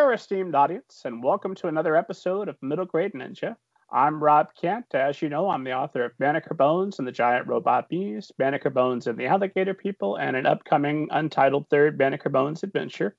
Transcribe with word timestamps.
There, 0.00 0.14
esteemed 0.14 0.54
audience, 0.54 1.02
and 1.04 1.22
welcome 1.22 1.54
to 1.56 1.66
another 1.66 1.94
episode 1.94 2.48
of 2.48 2.56
Middle 2.62 2.86
Grade 2.86 3.12
Ninja. 3.12 3.54
I'm 3.92 4.24
Rob 4.24 4.48
Kent. 4.58 4.86
As 4.94 5.20
you 5.20 5.28
know, 5.28 5.50
I'm 5.50 5.62
the 5.62 5.74
author 5.74 6.06
of 6.06 6.16
Banneker 6.16 6.54
Bones 6.54 6.98
and 6.98 7.06
the 7.06 7.12
Giant 7.12 7.46
Robot 7.46 7.90
Bees, 7.90 8.32
Banneker 8.38 8.70
Bones 8.70 9.06
and 9.06 9.18
the 9.18 9.26
Alligator 9.26 9.74
People, 9.74 10.16
and 10.16 10.36
an 10.36 10.46
upcoming 10.46 11.08
untitled 11.10 11.68
third 11.68 11.98
Banneker 11.98 12.30
Bones 12.30 12.62
adventure. 12.62 13.14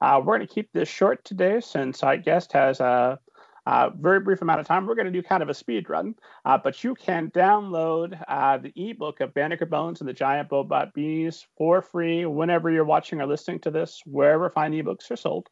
Uh, 0.00 0.20
we're 0.20 0.36
going 0.36 0.46
to 0.46 0.54
keep 0.54 0.70
this 0.72 0.88
short 0.88 1.24
today 1.24 1.58
since 1.58 2.04
our 2.04 2.16
guest 2.16 2.52
has 2.52 2.78
a, 2.78 3.18
a 3.66 3.90
very 3.90 4.20
brief 4.20 4.42
amount 4.42 4.60
of 4.60 4.66
time. 4.68 4.86
We're 4.86 4.94
going 4.94 5.12
to 5.12 5.12
do 5.12 5.24
kind 5.24 5.42
of 5.42 5.48
a 5.48 5.54
speed 5.54 5.90
run, 5.90 6.14
uh, 6.44 6.56
but 6.56 6.84
you 6.84 6.94
can 6.94 7.32
download 7.32 8.16
uh, 8.28 8.58
the 8.58 8.72
ebook 8.76 9.20
of 9.20 9.34
Banneker 9.34 9.66
Bones 9.66 10.00
and 10.00 10.08
the 10.08 10.14
Giant 10.14 10.52
Robot 10.52 10.94
Bees 10.94 11.44
for 11.58 11.82
free 11.82 12.26
whenever 12.26 12.70
you're 12.70 12.84
watching 12.84 13.20
or 13.20 13.26
listening 13.26 13.58
to 13.62 13.72
this, 13.72 14.02
wherever 14.06 14.48
fine 14.50 14.72
ebooks 14.72 15.10
are 15.10 15.16
sold. 15.16 15.48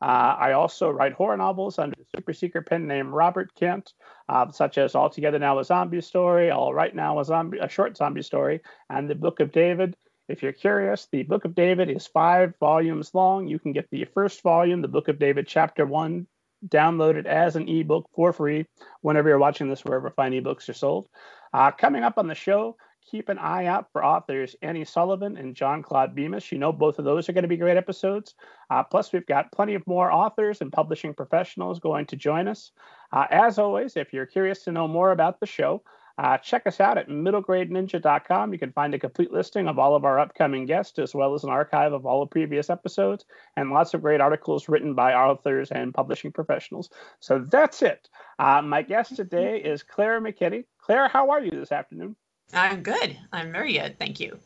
Uh, 0.00 0.36
I 0.38 0.52
also 0.52 0.90
write 0.90 1.12
horror 1.12 1.36
novels 1.36 1.78
under 1.78 1.96
the 1.96 2.06
super 2.16 2.32
secret 2.32 2.66
pen 2.66 2.86
name 2.86 3.12
Robert 3.12 3.54
Kent, 3.54 3.92
uh, 4.28 4.50
such 4.52 4.78
as 4.78 4.94
All 4.94 5.10
Together 5.10 5.38
Now 5.38 5.58
a 5.58 5.64
Zombie 5.64 6.00
Story, 6.00 6.50
All 6.50 6.72
Right 6.72 6.94
Now 6.94 7.18
a 7.18 7.24
Zombie, 7.24 7.58
a 7.58 7.68
short 7.68 7.96
zombie 7.96 8.22
story, 8.22 8.60
and 8.88 9.10
the 9.10 9.16
Book 9.16 9.40
of 9.40 9.50
David. 9.50 9.96
If 10.28 10.42
you're 10.42 10.52
curious, 10.52 11.08
the 11.10 11.24
Book 11.24 11.44
of 11.44 11.54
David 11.54 11.90
is 11.90 12.06
five 12.06 12.54
volumes 12.60 13.12
long. 13.14 13.48
You 13.48 13.58
can 13.58 13.72
get 13.72 13.88
the 13.90 14.04
first 14.04 14.42
volume, 14.42 14.82
the 14.82 14.88
Book 14.88 15.08
of 15.08 15.18
David, 15.18 15.48
Chapter 15.48 15.84
One, 15.84 16.26
downloaded 16.66 17.26
as 17.26 17.56
an 17.56 17.68
ebook 17.68 18.08
for 18.14 18.32
free 18.32 18.66
whenever 19.00 19.28
you're 19.28 19.38
watching 19.38 19.68
this, 19.68 19.84
wherever 19.84 20.10
fine 20.10 20.32
ebooks 20.32 20.68
are 20.68 20.74
sold. 20.74 21.08
Uh, 21.52 21.70
coming 21.70 22.04
up 22.04 22.18
on 22.18 22.26
the 22.26 22.34
show, 22.34 22.76
keep 23.10 23.28
an 23.28 23.38
eye 23.38 23.66
out 23.66 23.90
for 23.92 24.04
authors 24.04 24.54
Annie 24.62 24.84
Sullivan 24.84 25.36
and 25.36 25.54
John 25.54 25.82
Claude 25.82 26.14
Bemis. 26.14 26.52
You 26.52 26.58
know, 26.58 26.72
both 26.72 26.98
of 26.98 27.04
those 27.04 27.28
are 27.28 27.32
going 27.32 27.42
to 27.42 27.48
be 27.48 27.56
great 27.56 27.76
episodes. 27.76 28.34
Uh, 28.70 28.82
plus, 28.82 29.12
we've 29.12 29.26
got 29.26 29.52
plenty 29.52 29.74
of 29.74 29.86
more 29.86 30.12
authors 30.12 30.60
and 30.60 30.72
publishing 30.72 31.14
professionals 31.14 31.80
going 31.80 32.06
to 32.06 32.16
join 32.16 32.48
us. 32.48 32.72
Uh, 33.12 33.26
as 33.30 33.58
always, 33.58 33.96
if 33.96 34.12
you're 34.12 34.26
curious 34.26 34.64
to 34.64 34.72
know 34.72 34.86
more 34.86 35.12
about 35.12 35.40
the 35.40 35.46
show, 35.46 35.82
uh, 36.18 36.36
check 36.36 36.66
us 36.66 36.80
out 36.80 36.98
at 36.98 37.08
middlegradeninja.com. 37.08 38.52
You 38.52 38.58
can 38.58 38.72
find 38.72 38.92
a 38.92 38.98
complete 38.98 39.32
listing 39.32 39.68
of 39.68 39.78
all 39.78 39.94
of 39.94 40.04
our 40.04 40.18
upcoming 40.18 40.66
guests, 40.66 40.98
as 40.98 41.14
well 41.14 41.32
as 41.34 41.44
an 41.44 41.50
archive 41.50 41.92
of 41.92 42.06
all 42.06 42.20
the 42.20 42.26
previous 42.26 42.70
episodes, 42.70 43.24
and 43.56 43.70
lots 43.70 43.94
of 43.94 44.02
great 44.02 44.20
articles 44.20 44.68
written 44.68 44.94
by 44.94 45.14
authors 45.14 45.70
and 45.70 45.94
publishing 45.94 46.32
professionals. 46.32 46.90
So 47.20 47.38
that's 47.38 47.82
it. 47.82 48.08
Uh, 48.38 48.62
my 48.62 48.82
guest 48.82 49.14
today 49.14 49.58
is 49.58 49.84
Claire 49.84 50.20
McKinney. 50.20 50.64
Claire, 50.80 51.06
how 51.06 51.30
are 51.30 51.40
you 51.40 51.52
this 51.52 51.70
afternoon? 51.70 52.16
I'm 52.52 52.82
good. 52.82 53.16
I'm 53.32 53.52
very 53.52 53.74
good. 53.74 53.98
Thank 53.98 54.20
you. 54.20 54.38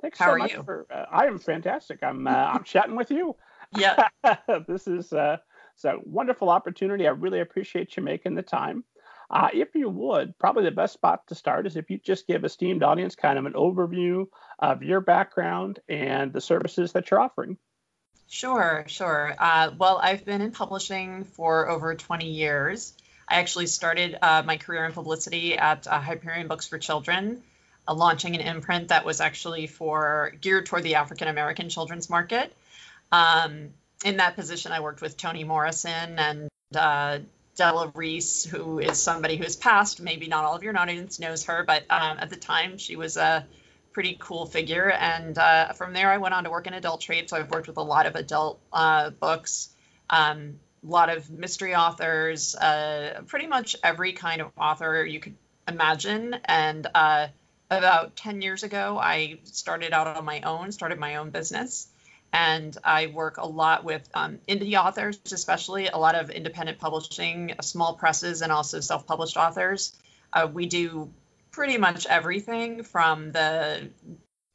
Thanks 0.00 0.18
How 0.18 0.26
so 0.26 0.32
are 0.32 0.38
much 0.38 0.52
you? 0.52 0.62
for. 0.62 0.86
Uh, 0.90 1.06
I 1.10 1.26
am 1.26 1.38
fantastic. 1.38 2.02
I'm. 2.02 2.26
Uh, 2.26 2.30
I'm 2.30 2.64
chatting 2.64 2.96
with 2.96 3.10
you. 3.10 3.36
Yeah. 3.76 4.08
this 4.68 4.86
is 4.86 5.12
uh, 5.12 5.38
it's 5.74 5.84
a 5.84 5.96
wonderful 6.04 6.50
opportunity. 6.50 7.06
I 7.06 7.10
really 7.10 7.40
appreciate 7.40 7.96
you 7.96 8.02
making 8.02 8.34
the 8.34 8.42
time. 8.42 8.84
Uh, 9.30 9.48
if 9.52 9.74
you 9.74 9.88
would, 9.88 10.38
probably 10.38 10.64
the 10.64 10.70
best 10.70 10.92
spot 10.92 11.26
to 11.28 11.34
start 11.34 11.66
is 11.66 11.76
if 11.76 11.90
you 11.90 11.98
just 11.98 12.26
give 12.26 12.44
esteemed 12.44 12.82
audience 12.82 13.16
kind 13.16 13.38
of 13.38 13.46
an 13.46 13.54
overview 13.54 14.26
of 14.58 14.82
your 14.82 15.00
background 15.00 15.80
and 15.88 16.32
the 16.32 16.40
services 16.40 16.92
that 16.92 17.10
you're 17.10 17.20
offering. 17.20 17.56
Sure, 18.28 18.84
sure. 18.86 19.34
Uh, 19.38 19.70
well, 19.76 19.98
I've 20.02 20.24
been 20.24 20.40
in 20.40 20.52
publishing 20.52 21.24
for 21.24 21.68
over 21.68 21.94
20 21.94 22.28
years. 22.28 22.94
I 23.28 23.36
actually 23.36 23.66
started 23.66 24.16
uh, 24.20 24.42
my 24.44 24.56
career 24.56 24.84
in 24.84 24.92
publicity 24.92 25.56
at 25.56 25.86
uh, 25.86 26.00
Hyperion 26.00 26.48
Books 26.48 26.68
for 26.68 26.78
Children, 26.78 27.42
uh, 27.88 27.94
launching 27.94 28.34
an 28.34 28.40
imprint 28.40 28.88
that 28.88 29.04
was 29.04 29.20
actually 29.20 29.66
for 29.66 30.32
geared 30.40 30.66
toward 30.66 30.82
the 30.82 30.96
African 30.96 31.28
American 31.28 31.68
children's 31.68 32.10
market. 32.10 32.54
Um, 33.12 33.70
in 34.04 34.18
that 34.18 34.36
position, 34.36 34.72
I 34.72 34.80
worked 34.80 35.00
with 35.00 35.16
Toni 35.16 35.44
Morrison 35.44 36.18
and 36.18 36.48
uh, 36.76 37.18
Della 37.56 37.92
Reese, 37.94 38.44
who 38.44 38.78
is 38.78 39.00
somebody 39.00 39.36
who 39.36 39.44
has 39.44 39.56
passed. 39.56 40.00
Maybe 40.00 40.26
not 40.26 40.44
all 40.44 40.54
of 40.54 40.62
your 40.62 40.76
audience 40.76 41.20
knows 41.20 41.44
her, 41.44 41.64
but 41.64 41.84
um, 41.90 42.18
at 42.18 42.30
the 42.30 42.36
time, 42.36 42.78
she 42.78 42.96
was 42.96 43.16
a 43.16 43.46
pretty 43.92 44.16
cool 44.18 44.44
figure. 44.44 44.90
And 44.90 45.38
uh, 45.38 45.72
from 45.72 45.92
there, 45.92 46.10
I 46.10 46.18
went 46.18 46.34
on 46.34 46.44
to 46.44 46.50
work 46.50 46.66
in 46.66 46.74
adult 46.74 47.00
trade. 47.00 47.30
So 47.30 47.36
I've 47.36 47.50
worked 47.50 47.68
with 47.68 47.76
a 47.76 47.82
lot 47.82 48.06
of 48.06 48.16
adult 48.16 48.60
uh, 48.72 49.10
books. 49.10 49.70
Um, 50.10 50.58
a 50.84 50.90
lot 50.90 51.08
of 51.08 51.30
mystery 51.30 51.74
authors, 51.74 52.54
uh, 52.54 53.22
pretty 53.26 53.46
much 53.46 53.76
every 53.82 54.12
kind 54.12 54.40
of 54.40 54.50
author 54.58 55.04
you 55.04 55.20
could 55.20 55.36
imagine. 55.66 56.36
And 56.44 56.86
uh, 56.94 57.28
about 57.70 58.16
10 58.16 58.42
years 58.42 58.62
ago, 58.62 58.98
I 59.00 59.38
started 59.44 59.92
out 59.92 60.06
on 60.06 60.24
my 60.24 60.40
own, 60.42 60.72
started 60.72 60.98
my 60.98 61.16
own 61.16 61.30
business. 61.30 61.88
And 62.32 62.76
I 62.82 63.06
work 63.06 63.36
a 63.36 63.46
lot 63.46 63.84
with 63.84 64.08
um, 64.12 64.38
indie 64.48 64.74
authors, 64.74 65.20
especially 65.30 65.86
a 65.86 65.96
lot 65.96 66.16
of 66.16 66.30
independent 66.30 66.78
publishing, 66.78 67.54
small 67.62 67.94
presses, 67.94 68.42
and 68.42 68.50
also 68.50 68.80
self 68.80 69.06
published 69.06 69.36
authors. 69.36 69.96
Uh, 70.32 70.48
we 70.52 70.66
do 70.66 71.12
pretty 71.52 71.78
much 71.78 72.06
everything 72.06 72.82
from 72.82 73.30
the 73.30 73.88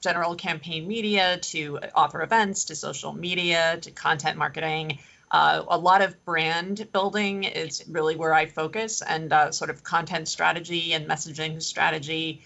general 0.01 0.35
campaign 0.35 0.87
media 0.87 1.37
to 1.37 1.77
author 1.95 2.21
events 2.21 2.65
to 2.65 2.75
social 2.75 3.13
media 3.13 3.77
to 3.81 3.91
content 3.91 4.37
marketing 4.37 4.99
uh, 5.31 5.63
a 5.67 5.77
lot 5.77 6.01
of 6.01 6.23
brand 6.25 6.87
building 6.91 7.43
is 7.43 7.83
really 7.87 8.15
where 8.15 8.33
I 8.33 8.47
focus 8.47 9.01
and 9.01 9.31
uh, 9.31 9.51
sort 9.51 9.69
of 9.69 9.83
content 9.83 10.27
strategy 10.27 10.93
and 10.93 11.07
messaging 11.07 11.61
strategy 11.61 12.41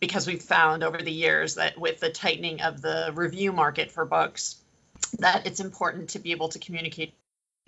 because 0.00 0.26
we've 0.26 0.42
found 0.42 0.82
over 0.82 0.98
the 0.98 1.12
years 1.12 1.54
that 1.54 1.78
with 1.78 2.00
the 2.00 2.10
tightening 2.10 2.60
of 2.60 2.82
the 2.82 3.10
review 3.14 3.52
market 3.52 3.90
for 3.90 4.04
books 4.04 4.56
that 5.18 5.46
it's 5.46 5.60
important 5.60 6.10
to 6.10 6.18
be 6.18 6.32
able 6.32 6.48
to 6.50 6.58
communicate 6.58 7.14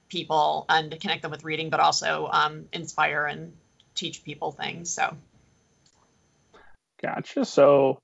people 0.09 0.67
and 0.69 0.99
connect 1.01 1.23
them 1.23 1.31
with 1.31 1.45
reading, 1.45 1.71
but 1.71 1.81
also 1.81 2.29
um, 2.31 2.67
inspire 2.73 3.27
and 3.27 3.53
teach 3.95 4.25
people 4.25 4.53
things. 4.53 4.91
So. 4.91 5.17
Gotcha. 7.03 7.45
So 7.45 7.99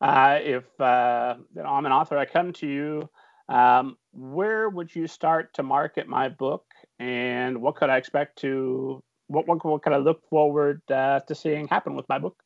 uh, 0.00 0.38
if 0.40 0.64
uh, 0.80 1.34
I'm 1.64 1.86
an 1.86 1.92
author, 1.92 2.16
I 2.16 2.26
come 2.26 2.52
to 2.54 2.66
you. 2.66 3.10
Um, 3.48 3.96
where 4.12 4.68
would 4.68 4.94
you 4.94 5.06
start 5.06 5.54
to 5.54 5.62
market 5.62 6.08
my 6.08 6.28
book 6.28 6.64
and 6.98 7.60
what 7.60 7.76
could 7.76 7.90
I 7.90 7.96
expect 7.96 8.38
to 8.40 9.02
what 9.28 9.46
what, 9.46 9.64
what 9.64 9.82
could 9.82 9.92
I 9.92 9.98
look 9.98 10.28
forward 10.28 10.82
uh, 10.90 11.20
to 11.20 11.34
seeing 11.34 11.68
happen 11.68 11.94
with 11.94 12.08
my 12.08 12.18
book? 12.18 12.36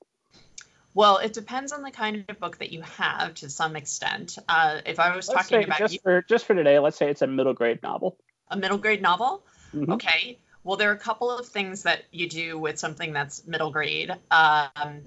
Well, 0.93 1.19
it 1.19 1.33
depends 1.33 1.73
on 1.73 1.83
the 1.83 1.91
kind 1.91 2.25
of 2.29 2.41
book 2.41 2.59
that 2.59 2.73
you 2.73 2.83
have 2.83 3.35
to 3.35 3.49
some 3.51 3.77
extent. 3.77 4.39
Uh, 4.49 4.81
if 4.85 4.99
I 4.99 5.15
was 5.15 5.29
let's 5.29 5.49
talking 5.49 5.65
about 5.65 5.79
just 5.79 5.95
you, 5.95 6.01
for 6.03 6.23
just 6.29 6.47
for 6.47 6.55
today, 6.55 6.79
let's 6.79 6.97
say 6.97 7.09
it's 7.11 7.23
a 7.23 7.27
middle 7.27 7.55
grade 7.55 7.81
novel. 7.83 8.17
a 8.49 8.57
middle 8.57 8.79
grade 8.79 9.01
novel, 9.01 9.45
Mhm. 9.73 9.95
okay. 9.95 10.39
Well, 10.65 10.77
there 10.77 10.91
are 10.91 10.95
a 10.95 10.99
couple 10.99 11.31
of 11.31 11.47
things 11.47 11.85
that 11.85 12.03
you 12.11 12.29
do 12.29 12.59
with 12.59 12.79
something 12.79 13.13
that's 13.13 13.47
middle 13.47 13.71
grade. 13.71 14.11
Um, 14.31 15.03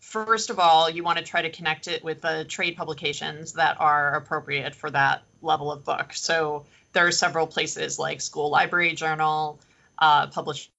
first 0.00 0.48
of 0.50 0.58
all, 0.58 0.88
you 0.88 1.02
want 1.02 1.18
to 1.18 1.24
try 1.24 1.42
to 1.42 1.50
connect 1.50 1.88
it 1.88 2.04
with 2.04 2.20
the 2.20 2.44
trade 2.44 2.76
publications 2.76 3.54
that 3.54 3.80
are 3.80 4.14
appropriate 4.14 4.74
for 4.74 4.90
that 4.90 5.22
level 5.42 5.72
of 5.72 5.84
book. 5.84 6.12
So 6.12 6.64
there 6.92 7.06
are 7.06 7.12
several 7.12 7.46
places 7.46 7.98
like 7.98 8.20
School 8.20 8.50
Library 8.50 8.92
Journal, 8.94 9.60
uh, 9.98 10.26
Publishers 10.28 10.70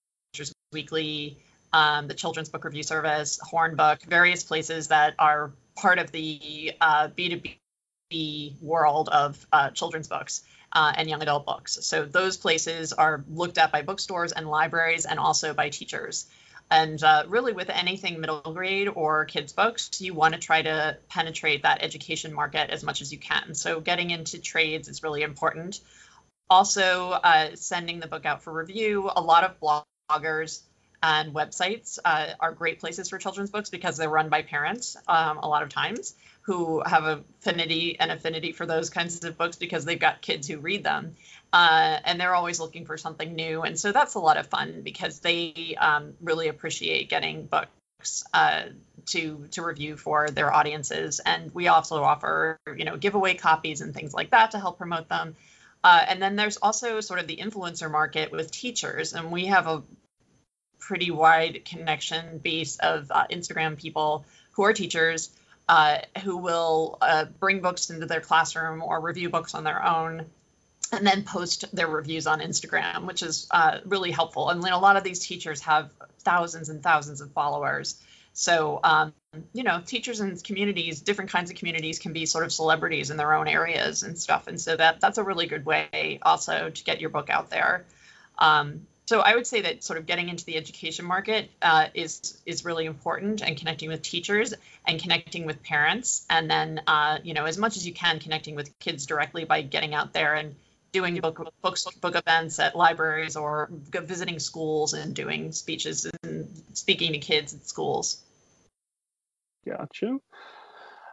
Weekly, 0.72 1.38
um, 1.72 2.08
the 2.08 2.14
Children's 2.14 2.50
Book 2.50 2.64
Review 2.66 2.84
Service, 2.84 3.40
Hornbook, 3.52 4.04
various 4.06 4.44
places 4.44 4.90
that 4.90 5.16
are 5.18 5.52
part 5.76 6.00
of 6.00 6.12
the 6.12 6.74
uh, 6.80 7.10
B2B 7.10 8.62
world 8.62 9.10
of 9.10 9.46
uh, 9.52 9.72
children's 9.72 10.08
books 10.08 10.44
uh, 10.72 10.94
and 10.96 11.10
young 11.10 11.22
adult 11.22 11.46
books. 11.46 11.80
So 11.82 12.06
those 12.06 12.38
places 12.38 12.94
are 12.94 13.24
looked 13.30 13.58
at 13.58 13.72
by 13.72 13.82
bookstores 13.82 14.32
and 14.32 14.48
libraries 14.48 15.06
and 15.06 15.20
also 15.20 15.54
by 15.54 15.70
teachers. 15.70 16.28
And 16.74 17.04
uh, 17.04 17.26
really, 17.28 17.54
with 17.54 17.70
anything 17.70 18.20
middle 18.20 18.42
grade 18.42 18.88
or 18.88 19.26
kids' 19.26 19.54
books, 19.54 20.02
you 20.02 20.16
want 20.16 20.34
to 20.34 20.40
try 20.40 20.64
to 20.64 20.98
penetrate 21.08 21.62
that 21.62 21.84
education 21.84 22.34
market 22.34 22.72
as 22.72 22.84
much 22.84 23.00
as 23.04 23.12
you 23.12 23.20
can. 23.20 23.54
So, 23.54 23.80
getting 23.80 24.10
into 24.10 24.40
trades 24.40 24.88
is 24.88 25.04
really 25.04 25.22
important. 25.22 25.82
Also, 26.50 27.12
uh, 27.12 27.50
sending 27.54 28.00
the 28.00 28.08
book 28.08 28.26
out 28.26 28.42
for 28.42 28.52
review. 28.52 29.12
A 29.16 29.22
lot 29.22 29.44
of 29.44 29.60
bloggers 30.10 30.62
and 31.04 31.36
websites 31.36 32.00
uh, 32.04 32.30
are 32.40 32.52
great 32.52 32.80
places 32.80 33.08
for 33.08 33.20
children's 33.20 33.52
books 33.52 33.70
because 33.70 33.98
they're 33.98 34.10
run 34.10 34.30
by 34.30 34.42
parents 34.42 34.98
um, 35.08 35.38
a 35.38 35.48
lot 35.48 35.62
of 35.62 35.70
times 35.70 36.16
who 36.42 36.82
have 36.84 37.04
affinity 37.04 38.00
and 38.00 38.10
affinity 38.10 38.52
for 38.52 38.66
those 38.66 38.90
kinds 38.90 39.24
of 39.24 39.38
books 39.38 39.58
because 39.58 39.86
they've 39.86 40.00
got 40.00 40.22
kids 40.22 40.48
who 40.48 40.58
read 40.58 40.84
them 40.84 41.16
uh, 41.54 42.00
and 42.04 42.20
they're 42.20 42.34
always 42.34 42.60
looking 42.60 42.86
for 42.86 42.98
something 42.98 43.36
new. 43.36 43.62
And 43.62 43.80
so 43.80 43.92
that's 43.92 44.16
a 44.16 44.20
lot 44.20 44.38
of 44.38 44.48
fun 44.48 44.82
because 44.84 45.20
they 45.20 45.78
um, 45.80 46.16
really 46.20 46.48
appreciate 46.48 47.10
getting 47.10 47.46
books 47.46 48.24
uh, 48.34 48.64
to 49.06 49.48
to 49.52 49.62
review 49.62 49.96
for 49.96 50.30
their 50.30 50.52
audiences. 50.52 51.22
And 51.24 51.54
we 51.54 51.68
also 51.68 52.04
offer 52.04 52.58
you 52.76 52.86
know 52.86 52.98
giveaway 52.98 53.36
copies 53.36 53.82
and 53.82 53.94
things 53.94 54.14
like 54.14 54.32
that 54.32 54.52
to 54.52 54.60
help 54.60 54.80
promote 54.80 55.08
them. 55.08 55.36
Uh, 55.84 56.04
and 56.08 56.22
then 56.22 56.36
there's 56.36 56.58
also 56.58 57.02
sort 57.02 57.20
of 57.20 57.28
the 57.28 57.38
influencer 57.38 57.92
market 57.92 58.32
with 58.32 58.50
teachers. 58.50 59.14
And 59.14 59.32
we 59.32 59.46
have 59.48 59.68
a 59.68 59.84
pretty 60.80 61.12
wide 61.12 61.66
connection 61.66 62.40
base 62.40 62.78
of 62.80 63.12
uh, 63.12 63.26
instagram 63.32 63.78
people 63.78 64.26
who 64.54 64.64
are 64.64 64.74
teachers 64.74 65.30
uh, 65.70 66.00
who 66.24 66.38
will 66.38 66.98
uh, 67.02 67.26
bring 67.40 67.62
books 67.62 67.90
into 67.90 68.06
their 68.06 68.20
classroom 68.22 68.82
or 68.82 69.00
review 69.00 69.30
books 69.30 69.56
on 69.56 69.64
their 69.64 69.86
own 69.86 70.26
and 70.94 71.06
then 71.06 71.24
post 71.24 71.74
their 71.76 71.88
reviews 71.88 72.28
on 72.28 72.40
Instagram, 72.40 73.06
which 73.06 73.24
is 73.24 73.48
uh, 73.52 73.80
really 73.86 74.12
helpful. 74.12 74.50
And 74.50 74.64
a 74.64 74.78
lot 74.78 74.96
of 74.96 75.04
these 75.04 75.20
teachers 75.20 75.62
have 75.62 75.92
thousands 76.20 76.70
and 76.70 76.82
thousands 76.82 77.22
of 77.22 77.32
followers. 77.32 78.02
So, 78.34 78.80
um, 78.84 79.14
you 79.54 79.64
know, 79.64 79.82
teachers 79.86 80.20
and 80.20 80.44
communities, 80.44 81.02
different 81.02 81.32
kinds 81.32 81.52
of 81.52 81.58
communities 81.58 82.00
can 82.00 82.14
be 82.14 82.26
sort 82.26 82.46
of 82.46 82.52
celebrities 82.52 83.12
in 83.12 83.18
their 83.18 83.34
own 83.34 83.48
areas 83.48 84.04
and 84.04 84.18
stuff. 84.18 84.48
And 84.48 84.60
so 84.60 84.76
that 84.76 85.02
that's 85.02 85.18
a 85.18 85.24
really 85.24 85.46
good 85.46 85.66
way 85.66 86.20
also 86.22 86.70
to 86.70 86.84
get 86.84 87.00
your 87.00 87.10
book 87.10 87.30
out 87.30 87.50
there. 87.50 87.86
Um, 88.40 88.88
so 89.06 89.20
I 89.20 89.36
would 89.36 89.46
say 89.46 89.62
that 89.62 89.84
sort 89.84 90.00
of 90.00 90.06
getting 90.06 90.30
into 90.30 90.46
the 90.46 90.56
education 90.56 91.06
market 91.06 91.52
uh, 91.62 91.88
is 91.94 92.38
is 92.46 92.64
really 92.64 92.86
important, 92.86 93.42
and 93.42 93.58
connecting 93.58 93.90
with 93.90 94.02
teachers 94.02 94.54
and 94.88 95.00
connecting 95.00 95.46
with 95.46 95.62
parents, 95.62 96.26
and 96.30 96.50
then 96.50 96.82
uh, 96.88 97.20
you 97.22 97.34
know 97.34 97.46
as 97.46 97.58
much 97.58 97.76
as 97.76 97.86
you 97.86 97.94
can 97.94 98.20
connecting 98.20 98.56
with 98.56 98.78
kids 98.80 99.06
directly 99.06 99.44
by 99.44 99.62
getting 99.62 99.94
out 99.94 100.14
there 100.14 100.36
and 100.36 100.56
doing 100.94 101.20
book 101.20 101.54
books 101.62 101.86
book 102.00 102.16
events 102.16 102.60
at 102.60 102.76
libraries 102.76 103.36
or 103.36 103.70
visiting 103.72 104.40
schools 104.40 104.94
and 104.94 105.14
doing 105.14 105.52
speeches 105.52 106.10
and 106.24 106.48
speaking 106.74 107.12
to 107.12 107.20
kids 107.20 107.54
at 107.54 107.68
schools. 107.68 108.22
Gotcha. 109.68 110.20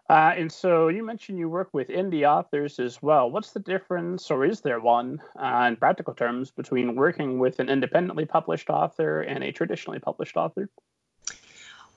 Uh, 0.08 0.34
and 0.36 0.52
so 0.52 0.88
you 0.88 1.04
mentioned 1.04 1.38
you 1.38 1.48
work 1.48 1.68
with 1.72 1.86
indie 1.88 2.28
authors 2.28 2.80
as 2.80 3.00
well. 3.00 3.30
What's 3.30 3.52
the 3.52 3.60
difference, 3.60 4.28
or 4.32 4.44
is 4.44 4.60
there 4.60 4.80
one, 4.80 5.22
uh, 5.40 5.66
in 5.68 5.76
practical 5.76 6.14
terms, 6.14 6.50
between 6.50 6.96
working 6.96 7.38
with 7.38 7.60
an 7.60 7.68
independently 7.68 8.24
published 8.24 8.70
author 8.70 9.20
and 9.20 9.44
a 9.44 9.52
traditionally 9.52 10.00
published 10.00 10.36
author? 10.36 10.68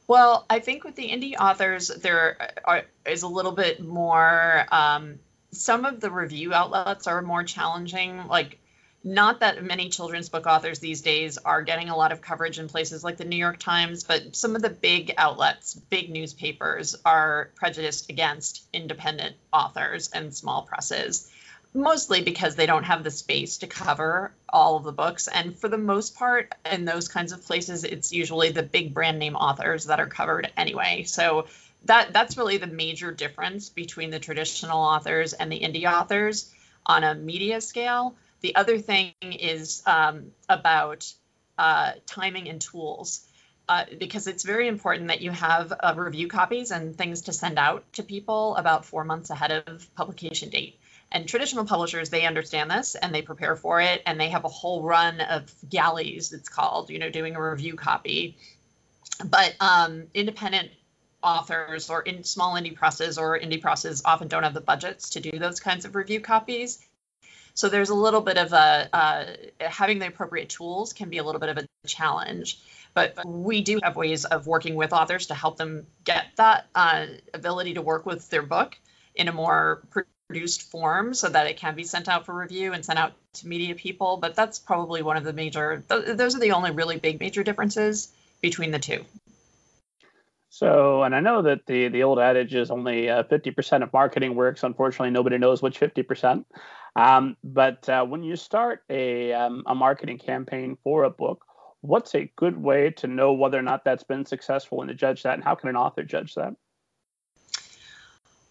Well, 0.08 0.46
I 0.48 0.60
think 0.60 0.84
with 0.84 0.96
the 0.96 1.10
indie 1.10 1.34
authors, 1.40 1.88
there 1.88 2.38
are, 2.64 2.84
is 3.04 3.24
a 3.24 3.28
little 3.28 3.52
bit 3.54 3.84
more. 3.84 4.68
Um, 4.72 5.18
some 5.54 5.86
of 5.86 6.00
the 6.00 6.12
review 6.12 6.54
outlets 6.54 7.08
are 7.08 7.22
more 7.22 7.44
challenging. 7.44 8.28
Like 8.28 8.60
not 9.04 9.42
that 9.42 9.64
many 9.64 9.90
children's 9.90 10.30
book 10.30 10.48
authors 10.48 10.80
these 10.80 11.02
days 11.02 11.38
are 11.38 11.62
getting 11.62 11.90
a 11.90 11.98
lot 11.98 12.12
of 12.12 12.22
coverage 12.22 12.58
in 12.58 12.70
places 12.70 13.04
like 13.04 13.18
the 13.18 13.26
New 13.26 13.36
York 13.36 13.60
Times, 13.60 14.04
but 14.06 14.36
some 14.36 14.56
of 14.56 14.62
the 14.62 14.70
big 14.70 15.14
outlets, 15.18 15.74
big 15.74 16.10
newspapers, 16.10 16.96
are 17.04 17.52
prejudiced 17.56 18.10
against 18.10 18.64
independent 18.72 19.36
authors 19.52 20.10
and 20.14 20.34
small 20.34 20.62
presses, 20.62 21.30
mostly 21.74 22.22
because 22.22 22.56
they 22.56 22.66
don't 22.66 22.86
have 22.86 23.04
the 23.04 23.12
space 23.12 23.58
to 23.58 23.68
cover 23.68 24.32
all 24.48 24.78
of 24.78 24.84
the 24.84 24.94
books. 24.94 25.28
And 25.28 25.58
for 25.58 25.68
the 25.68 25.78
most 25.78 26.16
part, 26.16 26.54
in 26.72 26.86
those 26.86 27.10
kinds 27.10 27.34
of 27.34 27.46
places, 27.46 27.84
it's 27.84 28.14
usually 28.14 28.52
the 28.52 28.64
big 28.64 28.94
brand 28.94 29.20
name 29.20 29.36
authors 29.36 29.86
that 29.86 30.00
are 30.00 30.08
covered 30.08 30.50
anyway. 30.56 31.04
So 31.04 31.48
that 31.86 32.14
that's 32.14 32.38
really 32.38 32.58
the 32.58 32.68
major 32.68 33.12
difference 33.12 33.70
between 33.70 34.10
the 34.10 34.20
traditional 34.20 34.80
authors 34.80 35.34
and 35.34 35.52
the 35.52 35.60
indie 35.60 35.92
authors 35.92 36.54
on 36.86 37.04
a 37.04 37.16
media 37.16 37.62
scale 37.62 38.16
the 38.44 38.56
other 38.56 38.78
thing 38.78 39.14
is 39.22 39.82
um, 39.88 40.32
about 40.50 41.12
uh, 41.58 41.94
timing 42.06 42.50
and 42.50 42.62
tools. 42.62 43.26
Uh, 43.70 43.86
because 43.98 44.28
it's 44.28 44.44
very 44.44 44.68
important 44.68 45.08
that 45.08 45.22
you 45.22 45.32
have 45.32 45.72
uh, 45.72 45.94
review 45.96 46.28
copies 46.28 46.70
and 46.70 46.98
things 46.98 47.22
to 47.22 47.32
send 47.32 47.58
out 47.58 47.86
to 47.94 48.04
people 48.04 48.58
about 48.58 48.84
four 48.84 49.06
months 49.06 49.30
ahead 49.30 49.52
of 49.52 49.96
publication 49.96 50.50
date. 50.50 50.78
And 51.10 51.26
traditional 51.26 51.64
publishers, 51.64 52.10
they 52.10 52.26
understand 52.26 52.70
this 52.70 52.96
and 52.96 53.16
they 53.16 53.22
prepare 53.22 53.56
for 53.56 53.80
it, 53.80 54.02
and 54.06 54.20
they 54.20 54.30
have 54.30 54.44
a 54.44 54.50
whole 54.50 54.84
run 54.84 55.22
of 55.22 55.50
galleys, 55.70 56.34
it's 56.34 56.50
called, 56.50 56.90
you 56.90 57.00
know, 57.00 57.10
doing 57.10 57.38
a 57.38 57.42
review 57.42 57.76
copy. 57.76 58.36
But 59.24 59.56
um, 59.62 60.08
independent 60.14 60.72
authors 61.24 61.90
or 61.90 62.02
in 62.02 62.24
small 62.24 62.56
indie 62.56 62.76
presses 62.76 63.18
or 63.18 63.40
indie 63.40 63.62
presses 63.62 64.02
often 64.06 64.28
don't 64.28 64.44
have 64.44 64.54
the 64.54 64.62
budgets 64.62 65.12
to 65.12 65.20
do 65.20 65.32
those 65.40 65.60
kinds 65.60 65.86
of 65.86 65.96
review 65.96 66.20
copies. 66.20 66.80
So 67.56 67.70
there's 67.70 67.90
a 67.90 67.96
little 67.96 68.22
bit 68.22 68.38
of 68.38 68.52
a 68.52 68.90
uh, 68.92 69.26
having 69.60 70.00
the 70.00 70.08
appropriate 70.08 70.50
tools 70.50 70.94
can 70.94 71.10
be 71.10 71.20
a 71.20 71.24
little 71.24 71.40
bit 71.40 71.50
of 71.50 71.58
a 71.58 71.68
challenge. 71.88 72.60
But 72.94 73.26
we 73.26 73.62
do 73.62 73.80
have 73.82 73.96
ways 73.96 74.26
of 74.26 74.46
working 74.46 74.76
with 74.76 74.94
authors 74.94 75.28
to 75.28 75.34
help 75.34 75.58
them 75.58 75.88
get 76.04 76.26
that 76.36 76.68
uh, 76.76 77.08
ability 77.34 77.76
to 77.76 77.82
work 77.82 78.06
with 78.06 78.30
their 78.30 78.44
book 78.44 78.78
in 79.16 79.28
a 79.28 79.32
more 79.32 79.82
produced 80.28 80.64
form 80.64 81.14
so 81.14 81.30
that 81.30 81.48
it 81.48 81.58
can 81.58 81.76
be 81.76 81.84
sent 81.84 82.08
out 82.08 82.26
for 82.26 82.34
review 82.34 82.74
and 82.74 82.86
sent 82.86 83.00
out 83.00 83.14
to 83.34 83.48
media 83.48 83.74
people. 83.76 84.18
But 84.18 84.36
that's 84.36 84.60
probably 84.60 85.02
one 85.02 85.18
of 85.18 85.24
the 85.24 85.34
major, 85.34 85.84
th- 85.90 86.18
those 86.18 86.36
are 86.36 86.40
the 86.40 86.52
only 86.52 86.72
really 86.72 86.98
big 86.98 87.20
major 87.20 87.44
differences 87.44 88.12
between 88.42 88.72
the 88.72 88.80
two. 88.80 89.06
So, 90.54 91.02
and 91.02 91.16
I 91.16 91.20
know 91.20 91.42
that 91.42 91.66
the 91.66 91.88
the 91.88 92.04
old 92.04 92.20
adage 92.20 92.54
is 92.54 92.70
only 92.70 93.10
uh, 93.10 93.24
50% 93.24 93.82
of 93.82 93.92
marketing 93.92 94.36
works. 94.36 94.62
Unfortunately, 94.62 95.10
nobody 95.10 95.40
knows 95.40 95.64
which 95.64 95.80
50%. 95.80 96.46
Um, 96.96 97.38
but 97.44 97.90
uh, 97.90 98.06
when 98.06 98.22
you 98.22 98.36
start 98.36 98.84
a 98.88 99.34
um, 99.34 99.64
a 99.66 99.74
marketing 99.74 100.20
campaign 100.20 100.78
for 100.84 101.06
a 101.06 101.10
book, 101.10 101.44
what's 101.82 102.14
a 102.14 102.32
good 102.36 102.56
way 102.56 102.92
to 102.98 103.08
know 103.08 103.34
whether 103.34 103.58
or 103.58 103.64
not 103.64 103.84
that's 103.84 104.04
been 104.04 104.28
successful 104.28 104.82
and 104.82 104.90
to 104.90 104.94
judge 104.94 105.24
that? 105.24 105.34
And 105.34 105.44
how 105.44 105.56
can 105.56 105.70
an 105.70 105.76
author 105.76 106.04
judge 106.04 106.36
that? 106.36 106.54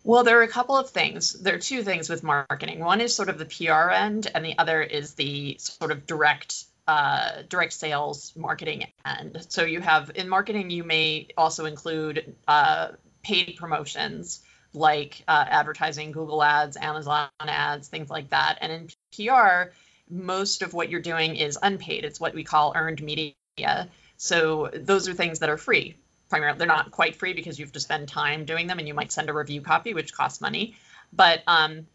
Well, 0.03 0.25
there 0.25 0.41
are 0.41 0.43
a 0.43 0.49
couple 0.49 0.77
of 0.77 0.91
things. 0.91 1.35
There 1.35 1.55
are 1.55 1.61
two 1.61 1.85
things 1.85 2.11
with 2.11 2.25
marketing. 2.25 2.81
One 2.81 3.01
is 3.01 3.15
sort 3.15 3.29
of 3.29 3.39
the 3.39 3.45
PR 3.45 3.91
end, 3.91 4.29
and 4.35 4.45
the 4.45 4.59
other 4.59 4.83
is 4.83 5.15
the 5.15 5.57
sort 5.61 5.93
of 5.93 6.05
direct 6.05 6.65
uh, 6.93 7.41
direct 7.49 7.73
sales 7.73 8.35
marketing 8.37 8.85
end. 9.07 9.47
So 9.49 9.65
you 9.65 9.81
have 9.81 10.11
in 10.15 10.29
marketing, 10.29 10.69
you 10.69 10.85
may 10.85 11.29
also 11.39 11.65
include 11.65 12.37
uh, 12.47 12.89
paid 13.23 13.57
promotions 13.57 14.43
like 14.75 15.25
uh, 15.27 15.47
advertising, 15.49 16.13
Google 16.13 16.43
ads, 16.43 16.77
Amazon 16.77 17.29
ads, 17.41 17.89
things 17.89 18.11
like 18.11 18.29
that. 18.29 18.59
And 18.61 18.71
in 18.71 18.89
PR, 19.17 19.73
most 20.11 20.61
of 20.61 20.75
what 20.75 20.91
you're 20.91 21.01
doing 21.01 21.37
is 21.37 21.59
unpaid. 21.63 22.05
It's 22.05 22.21
what 22.21 22.35
we 22.35 22.45
call 22.45 22.75
earned 22.77 23.03
media. 23.03 23.89
So 24.19 24.69
those 24.75 25.09
are 25.09 25.15
things 25.15 25.39
that 25.39 25.49
are 25.49 25.57
free. 25.57 25.97
Primarily, 26.29 26.59
they're 26.59 26.67
not 26.67 26.91
quite 26.91 27.17
free 27.17 27.33
because 27.33 27.59
you 27.59 27.65
have 27.65 27.73
to 27.73 27.81
spend 27.81 28.09
time 28.09 28.45
doing 28.45 28.67
them, 28.67 28.79
and 28.79 28.87
you 28.87 28.93
might 28.93 29.13
send 29.13 29.31
a 29.31 29.33
review 29.33 29.63
copy, 29.63 29.95
which 29.95 30.13
costs 30.13 30.43
money. 30.43 30.77
But 31.11 31.43
um, 31.47 31.87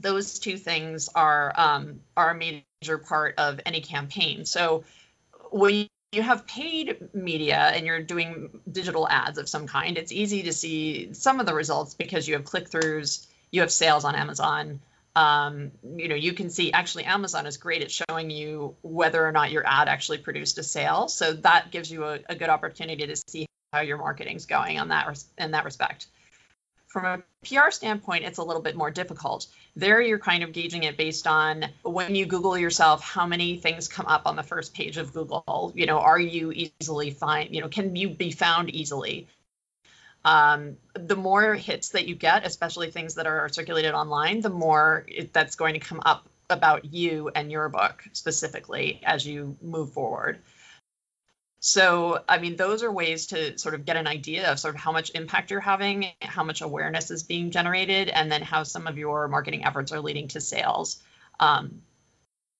those 0.00 0.38
two 0.38 0.56
things 0.56 1.08
are 1.14 1.52
um, 1.56 2.00
are 2.16 2.30
a 2.30 2.34
major 2.34 2.98
part 2.98 3.34
of 3.38 3.60
any 3.66 3.80
campaign. 3.80 4.44
So 4.44 4.84
when 5.50 5.88
you 6.12 6.22
have 6.22 6.46
paid 6.46 7.14
media 7.14 7.58
and 7.58 7.86
you're 7.86 8.02
doing 8.02 8.60
digital 8.70 9.08
ads 9.08 9.38
of 9.38 9.48
some 9.48 9.66
kind, 9.66 9.98
it's 9.98 10.12
easy 10.12 10.44
to 10.44 10.52
see 10.52 11.12
some 11.12 11.40
of 11.40 11.46
the 11.46 11.54
results 11.54 11.94
because 11.94 12.26
you 12.26 12.34
have 12.34 12.44
click 12.44 12.70
throughs, 12.70 13.26
you 13.50 13.60
have 13.60 13.72
sales 13.72 14.04
on 14.04 14.14
Amazon. 14.14 14.80
Um, 15.14 15.72
you 15.96 16.08
know, 16.08 16.14
you 16.14 16.34
can 16.34 16.50
see 16.50 16.72
actually 16.72 17.04
Amazon 17.04 17.46
is 17.46 17.56
great 17.56 17.82
at 17.82 17.90
showing 17.90 18.30
you 18.30 18.76
whether 18.82 19.26
or 19.26 19.32
not 19.32 19.50
your 19.50 19.66
ad 19.66 19.88
actually 19.88 20.18
produced 20.18 20.58
a 20.58 20.62
sale. 20.62 21.08
So 21.08 21.32
that 21.32 21.70
gives 21.70 21.90
you 21.90 22.04
a, 22.04 22.18
a 22.28 22.34
good 22.34 22.50
opportunity 22.50 23.06
to 23.06 23.16
see 23.16 23.46
how 23.72 23.80
your 23.80 23.96
marketing's 23.96 24.46
going 24.46 24.78
on 24.78 24.88
that 24.88 25.22
in 25.38 25.52
that 25.52 25.64
respect. 25.64 26.06
From 26.96 27.04
a 27.04 27.22
PR 27.46 27.70
standpoint, 27.70 28.24
it's 28.24 28.38
a 28.38 28.42
little 28.42 28.62
bit 28.62 28.74
more 28.74 28.90
difficult. 28.90 29.48
There, 29.74 30.00
you're 30.00 30.18
kind 30.18 30.42
of 30.42 30.52
gauging 30.52 30.84
it 30.84 30.96
based 30.96 31.26
on 31.26 31.66
when 31.82 32.14
you 32.14 32.24
Google 32.24 32.56
yourself, 32.56 33.02
how 33.04 33.26
many 33.26 33.58
things 33.58 33.86
come 33.86 34.06
up 34.06 34.22
on 34.24 34.34
the 34.34 34.42
first 34.42 34.72
page 34.72 34.96
of 34.96 35.12
Google. 35.12 35.74
You 35.74 35.84
know, 35.84 35.98
are 35.98 36.18
you 36.18 36.52
easily 36.52 37.10
find? 37.10 37.54
You 37.54 37.60
know, 37.60 37.68
can 37.68 37.96
you 37.96 38.08
be 38.08 38.30
found 38.30 38.70
easily? 38.70 39.28
Um, 40.24 40.78
the 40.94 41.16
more 41.16 41.54
hits 41.54 41.90
that 41.90 42.08
you 42.08 42.14
get, 42.14 42.46
especially 42.46 42.90
things 42.90 43.16
that 43.16 43.26
are 43.26 43.46
circulated 43.50 43.92
online, 43.92 44.40
the 44.40 44.48
more 44.48 45.04
it, 45.06 45.34
that's 45.34 45.54
going 45.54 45.74
to 45.74 45.80
come 45.80 46.00
up 46.02 46.26
about 46.48 46.94
you 46.94 47.28
and 47.28 47.52
your 47.52 47.68
book 47.68 48.04
specifically 48.12 49.02
as 49.04 49.26
you 49.26 49.54
move 49.60 49.92
forward. 49.92 50.38
So, 51.68 52.22
I 52.28 52.38
mean, 52.38 52.54
those 52.54 52.84
are 52.84 52.92
ways 52.92 53.26
to 53.26 53.58
sort 53.58 53.74
of 53.74 53.84
get 53.84 53.96
an 53.96 54.06
idea 54.06 54.52
of 54.52 54.60
sort 54.60 54.76
of 54.76 54.80
how 54.80 54.92
much 54.92 55.10
impact 55.16 55.50
you're 55.50 55.58
having, 55.58 56.06
how 56.22 56.44
much 56.44 56.62
awareness 56.62 57.10
is 57.10 57.24
being 57.24 57.50
generated, 57.50 58.08
and 58.08 58.30
then 58.30 58.40
how 58.40 58.62
some 58.62 58.86
of 58.86 58.96
your 58.96 59.26
marketing 59.26 59.64
efforts 59.64 59.90
are 59.90 59.98
leading 59.98 60.28
to 60.28 60.40
sales. 60.40 61.02
Um, 61.40 61.82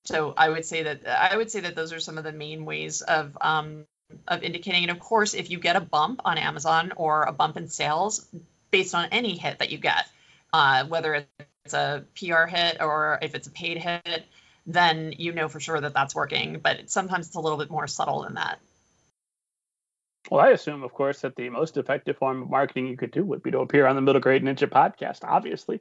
so, 0.07 0.35
I 0.37 0.49
would 0.49 0.65
say 0.65 0.83
that 0.83 1.07
I 1.07 1.37
would 1.37 1.53
say 1.53 1.61
that 1.61 1.77
those 1.77 1.93
are 1.93 2.01
some 2.01 2.19
of 2.19 2.25
the 2.25 2.33
main 2.33 2.65
ways 2.65 3.01
of 3.01 3.39
um, 3.41 3.87
of 4.27 4.43
indicating. 4.43 4.83
And 4.83 4.91
of 4.91 4.99
course, 4.99 5.35
if 5.35 5.51
you 5.51 5.61
get 5.61 5.77
a 5.77 5.81
bump 5.81 6.23
on 6.25 6.37
Amazon 6.37 6.93
or 6.97 7.23
a 7.23 7.33
bump 7.33 7.57
in 7.57 7.69
sales 7.69 8.27
based 8.73 8.93
on 8.93 9.11
any 9.13 9.39
hit 9.39 9.61
that 9.61 9.71
you 9.71 9.79
get, 9.79 10.05
uh, 10.53 10.85
whether 10.87 11.25
it's 11.65 11.75
a 11.75 12.05
PR 12.19 12.47
hit 12.47 12.79
or 12.81 13.21
if 13.23 13.37
it's 13.37 13.47
a 13.47 13.53
paid 13.53 13.79
hit, 13.79 14.27
then 14.67 15.15
you 15.17 15.31
know 15.31 15.47
for 15.47 15.61
sure 15.61 15.81
that 15.81 15.95
that's 15.95 16.17
working. 16.17 16.59
But 16.61 16.91
sometimes 16.91 17.29
it's 17.29 17.37
a 17.37 17.41
little 17.41 17.59
bit 17.59 17.71
more 17.71 17.87
subtle 17.87 18.23
than 18.23 18.35
that. 18.35 18.59
Well, 20.31 20.41
I 20.41 20.51
assume, 20.51 20.83
of 20.83 20.93
course, 20.93 21.21
that 21.21 21.37
the 21.37 21.49
most 21.51 21.77
effective 21.77 22.17
form 22.17 22.43
of 22.43 22.51
marketing 22.51 22.89
you 22.89 22.97
could 22.97 23.13
do 23.13 23.25
would 23.25 23.43
be 23.43 23.53
to 23.53 23.61
appear 23.61 23.87
on 23.87 23.95
the 23.95 24.03
Middle 24.03 24.21
Grade 24.21 24.43
Ninja 24.43 24.69
podcast, 24.69 25.21
obviously. 25.23 25.81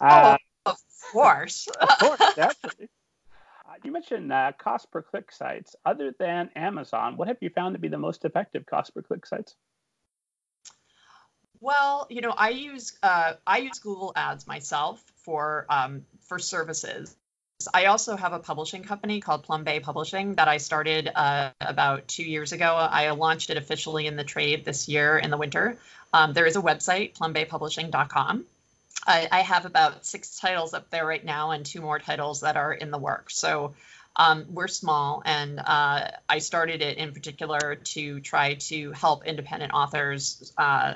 Uh, 0.00 0.36
oh, 0.66 0.72
of 0.72 0.78
course. 1.10 1.68
of 1.80 1.88
course, 1.98 2.34
definitely. 2.36 2.88
Uh, 3.68 3.74
you 3.84 3.92
mentioned 3.92 4.32
uh, 4.32 4.52
cost 4.58 4.90
per 4.90 5.02
click 5.02 5.32
sites. 5.32 5.74
Other 5.86 6.14
than 6.18 6.50
Amazon, 6.54 7.16
what 7.16 7.28
have 7.28 7.38
you 7.40 7.50
found 7.50 7.74
to 7.74 7.78
be 7.78 7.88
the 7.88 7.98
most 7.98 8.24
effective 8.24 8.66
cost 8.66 8.94
per 8.94 9.02
click 9.02 9.26
sites? 9.26 9.54
Well, 11.60 12.06
you 12.08 12.20
know, 12.20 12.30
I 12.30 12.50
use 12.50 12.96
uh, 13.02 13.34
I 13.46 13.58
use 13.58 13.78
Google 13.78 14.12
Ads 14.14 14.46
myself 14.46 15.02
for 15.16 15.66
um, 15.68 16.04
for 16.28 16.38
services. 16.38 17.16
I 17.74 17.86
also 17.86 18.16
have 18.16 18.32
a 18.32 18.38
publishing 18.38 18.84
company 18.84 19.20
called 19.20 19.42
Plum 19.42 19.64
Bay 19.64 19.80
Publishing 19.80 20.36
that 20.36 20.46
I 20.46 20.58
started 20.58 21.10
uh, 21.12 21.50
about 21.60 22.06
two 22.06 22.22
years 22.22 22.52
ago. 22.52 22.74
I 22.74 23.10
launched 23.10 23.50
it 23.50 23.56
officially 23.56 24.06
in 24.06 24.14
the 24.14 24.22
trade 24.22 24.64
this 24.64 24.88
year 24.88 25.18
in 25.18 25.30
the 25.30 25.36
winter. 25.36 25.76
Um, 26.12 26.34
there 26.34 26.46
is 26.46 26.54
a 26.54 26.62
website, 26.62 27.16
plumbaypublishing.com. 27.18 28.44
I, 29.06 29.28
I, 29.30 29.40
have 29.40 29.64
about 29.64 30.06
six 30.06 30.38
titles 30.38 30.72
up 30.72 30.90
there 30.90 31.04
right 31.04 31.24
now 31.24 31.50
and 31.50 31.64
two 31.64 31.80
more 31.80 31.98
titles 31.98 32.40
that 32.40 32.56
are 32.56 32.72
in 32.72 32.90
the 32.90 32.98
works. 32.98 33.36
So 33.36 33.74
um, 34.16 34.46
we're 34.50 34.68
small, 34.68 35.22
and 35.24 35.58
uh, 35.58 36.10
I 36.28 36.38
started 36.38 36.80
it 36.80 36.96
in 36.96 37.12
particular 37.12 37.76
to 37.76 38.20
try 38.20 38.54
to 38.54 38.92
help 38.92 39.26
independent 39.26 39.72
authors 39.72 40.52
uh, 40.56 40.94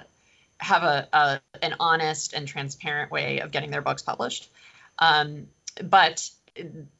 have 0.58 0.82
a, 0.82 1.08
a, 1.12 1.40
an 1.60 1.74
honest 1.80 2.34
and 2.34 2.46
transparent 2.46 3.10
way 3.10 3.40
of 3.40 3.50
getting 3.50 3.70
their 3.70 3.82
books 3.82 4.02
published. 4.02 4.48
Um, 4.98 5.46
but 5.82 6.30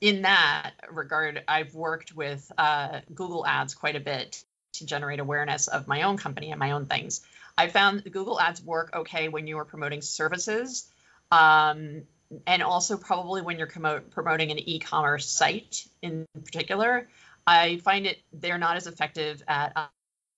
in 0.00 0.22
that 0.22 0.72
regard, 0.90 1.42
I've 1.46 1.74
worked 1.74 2.14
with 2.14 2.50
uh, 2.56 3.00
Google 3.14 3.46
Ads 3.46 3.74
quite 3.74 3.96
a 3.96 4.00
bit 4.00 4.42
to 4.74 4.86
generate 4.86 5.20
awareness 5.20 5.68
of 5.68 5.86
my 5.86 6.02
own 6.02 6.16
company 6.16 6.50
and 6.50 6.58
my 6.58 6.72
own 6.72 6.86
things. 6.86 7.20
I 7.56 7.68
found 7.68 8.04
Google 8.10 8.40
Ads 8.40 8.62
work 8.62 8.90
okay 8.94 9.28
when 9.28 9.46
you 9.46 9.58
are 9.58 9.64
promoting 9.64 10.00
services, 10.00 10.90
um, 11.30 12.02
and 12.46 12.62
also 12.62 12.96
probably 12.96 13.42
when 13.42 13.58
you're 13.58 13.66
promoting 13.66 14.50
an 14.50 14.58
e-commerce 14.58 15.28
site 15.28 15.86
in 16.00 16.26
particular. 16.44 17.08
I 17.46 17.78
find 17.78 18.06
it 18.06 18.18
they're 18.32 18.58
not 18.58 18.76
as 18.76 18.86
effective 18.86 19.42
at 19.46 19.90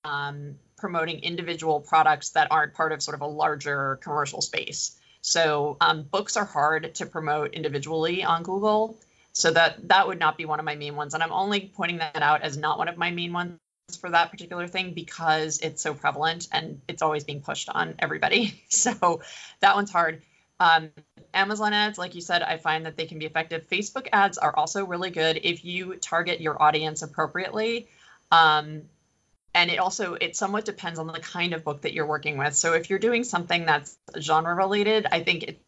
um, 0.04 0.56
promoting 0.76 1.20
individual 1.20 1.80
products 1.80 2.30
that 2.30 2.48
aren't 2.50 2.74
part 2.74 2.92
of 2.92 3.02
sort 3.02 3.14
of 3.14 3.20
a 3.20 3.26
larger 3.26 3.96
commercial 4.02 4.40
space. 4.40 4.98
So 5.20 5.76
um, 5.80 6.02
books 6.02 6.36
are 6.36 6.44
hard 6.44 6.96
to 6.96 7.06
promote 7.06 7.54
individually 7.54 8.24
on 8.24 8.42
Google. 8.42 8.98
So 9.34 9.50
that 9.50 9.88
that 9.88 10.06
would 10.06 10.18
not 10.18 10.38
be 10.38 10.44
one 10.44 10.60
of 10.60 10.64
my 10.64 10.76
main 10.76 10.96
ones. 10.96 11.14
And 11.14 11.22
I'm 11.22 11.32
only 11.32 11.72
pointing 11.74 11.98
that 11.98 12.22
out 12.22 12.42
as 12.42 12.56
not 12.56 12.78
one 12.78 12.88
of 12.88 12.96
my 12.96 13.10
main 13.10 13.32
ones 13.32 13.58
for 14.00 14.10
that 14.10 14.30
particular 14.30 14.66
thing 14.66 14.94
because 14.94 15.58
it's 15.60 15.82
so 15.82 15.92
prevalent 15.92 16.48
and 16.52 16.80
it's 16.88 17.02
always 17.02 17.24
being 17.24 17.40
pushed 17.40 17.68
on 17.68 17.94
everybody. 17.98 18.62
So 18.70 19.22
that 19.60 19.74
one's 19.76 19.90
hard. 19.90 20.22
Um, 20.60 20.90
Amazon 21.32 21.72
ads, 21.72 21.98
like 21.98 22.14
you 22.14 22.20
said, 22.20 22.42
I 22.42 22.58
find 22.58 22.86
that 22.86 22.96
they 22.96 23.06
can 23.06 23.18
be 23.18 23.26
effective. 23.26 23.68
Facebook 23.68 24.08
ads 24.12 24.38
are 24.38 24.54
also 24.56 24.84
really 24.84 25.10
good 25.10 25.40
if 25.42 25.64
you 25.64 25.96
target 25.96 26.40
your 26.40 26.60
audience 26.62 27.02
appropriately. 27.02 27.88
Um, 28.30 28.82
and 29.54 29.70
it 29.70 29.78
also 29.78 30.14
it 30.14 30.36
somewhat 30.36 30.64
depends 30.64 30.98
on 30.98 31.06
the 31.06 31.20
kind 31.20 31.54
of 31.54 31.64
book 31.64 31.82
that 31.82 31.92
you're 31.92 32.06
working 32.06 32.36
with 32.36 32.54
so 32.54 32.72
if 32.72 32.90
you're 32.90 32.98
doing 32.98 33.24
something 33.24 33.64
that's 33.64 33.96
genre 34.18 34.54
related 34.54 35.06
i 35.12 35.22
think 35.22 35.44
it's 35.44 35.60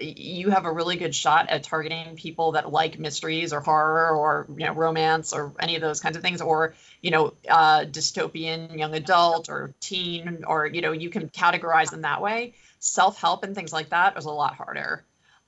you 0.00 0.50
have 0.50 0.64
a 0.64 0.72
really 0.72 0.96
good 0.96 1.14
shot 1.14 1.50
at 1.50 1.62
targeting 1.62 2.16
people 2.16 2.52
that 2.52 2.72
like 2.72 2.98
mysteries 2.98 3.52
or 3.52 3.60
horror 3.60 4.16
or 4.16 4.46
you 4.56 4.66
know 4.66 4.72
romance 4.72 5.32
or 5.32 5.52
any 5.60 5.76
of 5.76 5.82
those 5.82 6.00
kinds 6.00 6.16
of 6.16 6.22
things 6.22 6.40
or 6.40 6.74
you 7.02 7.10
know 7.10 7.34
uh, 7.48 7.84
dystopian 7.84 8.78
young 8.78 8.94
adult 8.94 9.48
or 9.48 9.74
teen 9.80 10.44
or 10.46 10.66
you 10.66 10.80
know 10.80 10.92
you 10.92 11.10
can 11.10 11.28
categorize 11.28 11.90
them 11.90 12.02
that 12.02 12.22
way 12.22 12.54
self-help 12.78 13.44
and 13.44 13.54
things 13.54 13.72
like 13.72 13.90
that 13.90 14.16
is 14.16 14.24
a 14.24 14.30
lot 14.30 14.54
harder 14.54 15.04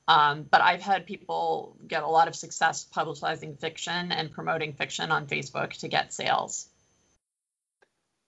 um, 0.08 0.46
but 0.50 0.60
I've 0.60 0.82
had 0.82 1.06
people 1.06 1.76
get 1.86 2.02
a 2.02 2.08
lot 2.08 2.28
of 2.28 2.34
success 2.34 2.86
publicizing 2.94 3.58
fiction 3.58 4.12
and 4.12 4.32
promoting 4.32 4.72
fiction 4.72 5.12
on 5.12 5.26
Facebook 5.26 5.72
to 5.78 5.88
get 5.88 6.12
sales. 6.12 6.68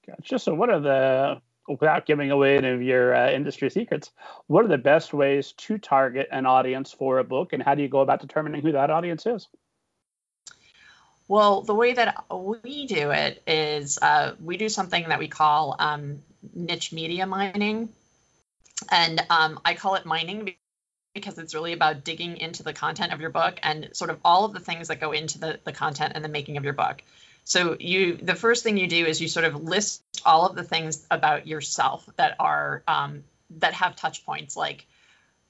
Gotcha. 0.06 0.38
So, 0.38 0.54
what 0.54 0.70
are 0.70 0.80
the, 0.80 1.40
without 1.68 2.06
giving 2.06 2.30
away 2.30 2.56
any 2.56 2.68
of 2.70 2.82
your 2.82 3.14
uh, 3.14 3.30
industry 3.30 3.70
secrets, 3.70 4.10
what 4.46 4.64
are 4.64 4.68
the 4.68 4.78
best 4.78 5.14
ways 5.14 5.52
to 5.52 5.78
target 5.78 6.28
an 6.30 6.46
audience 6.46 6.92
for 6.92 7.18
a 7.18 7.24
book, 7.24 7.52
and 7.52 7.62
how 7.62 7.74
do 7.74 7.82
you 7.82 7.88
go 7.88 8.00
about 8.00 8.20
determining 8.20 8.62
who 8.62 8.72
that 8.72 8.90
audience 8.90 9.26
is? 9.26 9.48
Well, 11.26 11.62
the 11.62 11.74
way 11.74 11.94
that 11.94 12.24
we 12.30 12.86
do 12.86 13.10
it 13.10 13.42
is 13.46 13.98
uh, 14.00 14.34
we 14.42 14.56
do 14.58 14.68
something 14.68 15.08
that 15.08 15.18
we 15.18 15.28
call 15.28 15.74
um, 15.78 16.22
niche 16.54 16.92
media 16.92 17.26
mining. 17.26 17.88
And 18.90 19.24
um, 19.30 19.60
I 19.64 19.74
call 19.74 19.94
it 19.94 20.04
mining 20.04 20.54
because 21.14 21.38
it's 21.38 21.54
really 21.54 21.72
about 21.72 22.04
digging 22.04 22.36
into 22.38 22.62
the 22.62 22.72
content 22.72 23.12
of 23.12 23.20
your 23.20 23.30
book 23.30 23.58
and 23.62 23.88
sort 23.92 24.10
of 24.10 24.18
all 24.24 24.44
of 24.44 24.52
the 24.52 24.60
things 24.60 24.88
that 24.88 25.00
go 25.00 25.12
into 25.12 25.38
the, 25.38 25.60
the 25.64 25.72
content 25.72 26.12
and 26.14 26.24
the 26.24 26.28
making 26.28 26.56
of 26.56 26.64
your 26.64 26.72
book. 26.72 27.02
So 27.44 27.76
you, 27.78 28.16
the 28.16 28.34
first 28.34 28.62
thing 28.62 28.78
you 28.78 28.86
do 28.86 29.04
is 29.04 29.20
you 29.20 29.28
sort 29.28 29.44
of 29.44 29.62
list 29.62 30.02
all 30.24 30.46
of 30.46 30.56
the 30.56 30.64
things 30.64 31.06
about 31.10 31.46
yourself 31.46 32.08
that 32.16 32.36
are 32.38 32.82
um, 32.88 33.24
that 33.58 33.74
have 33.74 33.96
touch 33.96 34.24
points, 34.24 34.56
like 34.56 34.86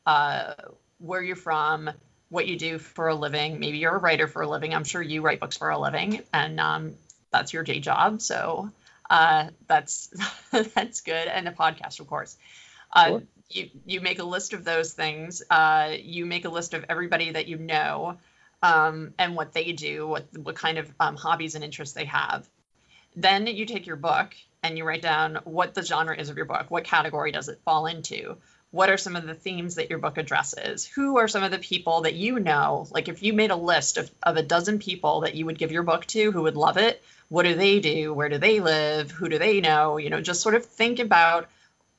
uh, 0.05 0.55
where 0.99 1.23
you're 1.23 1.37
from, 1.37 1.91
what 2.29 2.49
you 2.49 2.59
do 2.59 2.79
for 2.79 3.09
a 3.09 3.15
living. 3.15 3.61
Maybe 3.61 3.79
you're 3.79 3.95
a 3.95 3.99
writer 3.99 4.27
for 4.27 4.43
a 4.43 4.49
living. 4.49 4.75
I'm 4.75 4.85
sure 4.85 5.01
you 5.01 5.23
write 5.23 5.39
books 5.39 5.57
for 5.57 5.71
a 5.71 5.79
living, 5.79 6.23
and 6.33 6.59
um, 6.59 6.95
that's 7.31 7.53
your 7.53 7.63
day 7.63 7.79
job. 7.79 8.21
So 8.21 8.71
uh, 9.09 9.49
that's 9.69 10.09
that's 10.75 11.03
good. 11.03 11.29
And 11.29 11.47
a 11.47 11.53
podcast, 11.53 12.01
of 12.01 12.09
course. 12.09 12.37
Uh, 12.93 13.09
sure. 13.09 13.23
You 13.51 13.71
you 13.87 14.01
make 14.01 14.19
a 14.19 14.25
list 14.25 14.53
of 14.53 14.65
those 14.65 14.93
things. 14.93 15.43
Uh, 15.49 15.93
you 15.97 16.27
make 16.27 16.45
a 16.45 16.49
list 16.49 16.75
of 16.75 16.85
everybody 16.89 17.31
that 17.31 17.47
you 17.47 17.57
know 17.57 18.19
um, 18.65 19.13
and 19.19 19.37
what 19.37 19.53
they 19.53 19.73
do, 19.73 20.09
what 20.09 20.27
what 20.39 20.57
kind 20.57 20.79
of 20.79 20.91
um, 20.99 21.17
hobbies 21.17 21.55
and 21.55 21.63
interests 21.63 21.95
they 21.95 22.07
have. 22.07 22.49
Then 23.15 23.47
you 23.47 23.67
take 23.67 23.87
your 23.87 23.97
book 23.97 24.35
and 24.63 24.79
you 24.79 24.85
write 24.85 25.03
down 25.03 25.39
what 25.45 25.75
the 25.75 25.83
genre 25.83 26.17
is 26.17 26.31
of 26.31 26.39
your 26.39 26.47
book. 26.47 26.71
What 26.71 26.85
category 26.85 27.31
does 27.31 27.49
it 27.49 27.61
fall 27.67 27.87
into? 27.87 28.39
What 28.71 28.89
are 28.89 28.97
some 28.97 29.17
of 29.17 29.27
the 29.27 29.35
themes 29.35 29.75
that 29.75 29.91
your 29.91 29.99
book 29.99 30.17
addresses? 30.17 30.87
Who 30.87 31.19
are 31.19 31.29
some 31.29 31.45
of 31.45 31.51
the 31.51 31.59
people 31.59 32.01
that 32.03 32.15
you 32.15 32.41
know? 32.41 32.89
Like 32.91 33.09
if 33.09 33.23
you 33.23 33.35
made 33.35 33.51
a 33.51 33.57
list 33.57 33.99
of, 33.99 34.11
of 34.23 34.39
a 34.39 34.43
dozen 34.43 34.79
people 34.79 35.21
that 35.21 35.35
you 35.35 35.45
would 35.45 35.59
give 35.59 35.71
your 35.71 35.83
book 35.83 36.07
to 36.07 36.33
who 36.33 36.43
would 36.43 36.57
love 36.57 36.79
it, 36.79 37.05
what 37.29 37.43
do 37.43 37.55
they 37.55 37.81
do? 37.81 38.15
Where 38.15 38.31
do 38.31 38.39
they 38.39 38.61
live? 38.61 39.11
Who 39.11 39.29
do 39.29 39.39
they 39.39 39.61
know? 39.61 39.99
You 39.99 40.09
know, 40.09 40.23
just 40.23 40.41
sort 40.41 40.55
of 40.55 40.65
think 40.65 41.01
about 41.01 41.51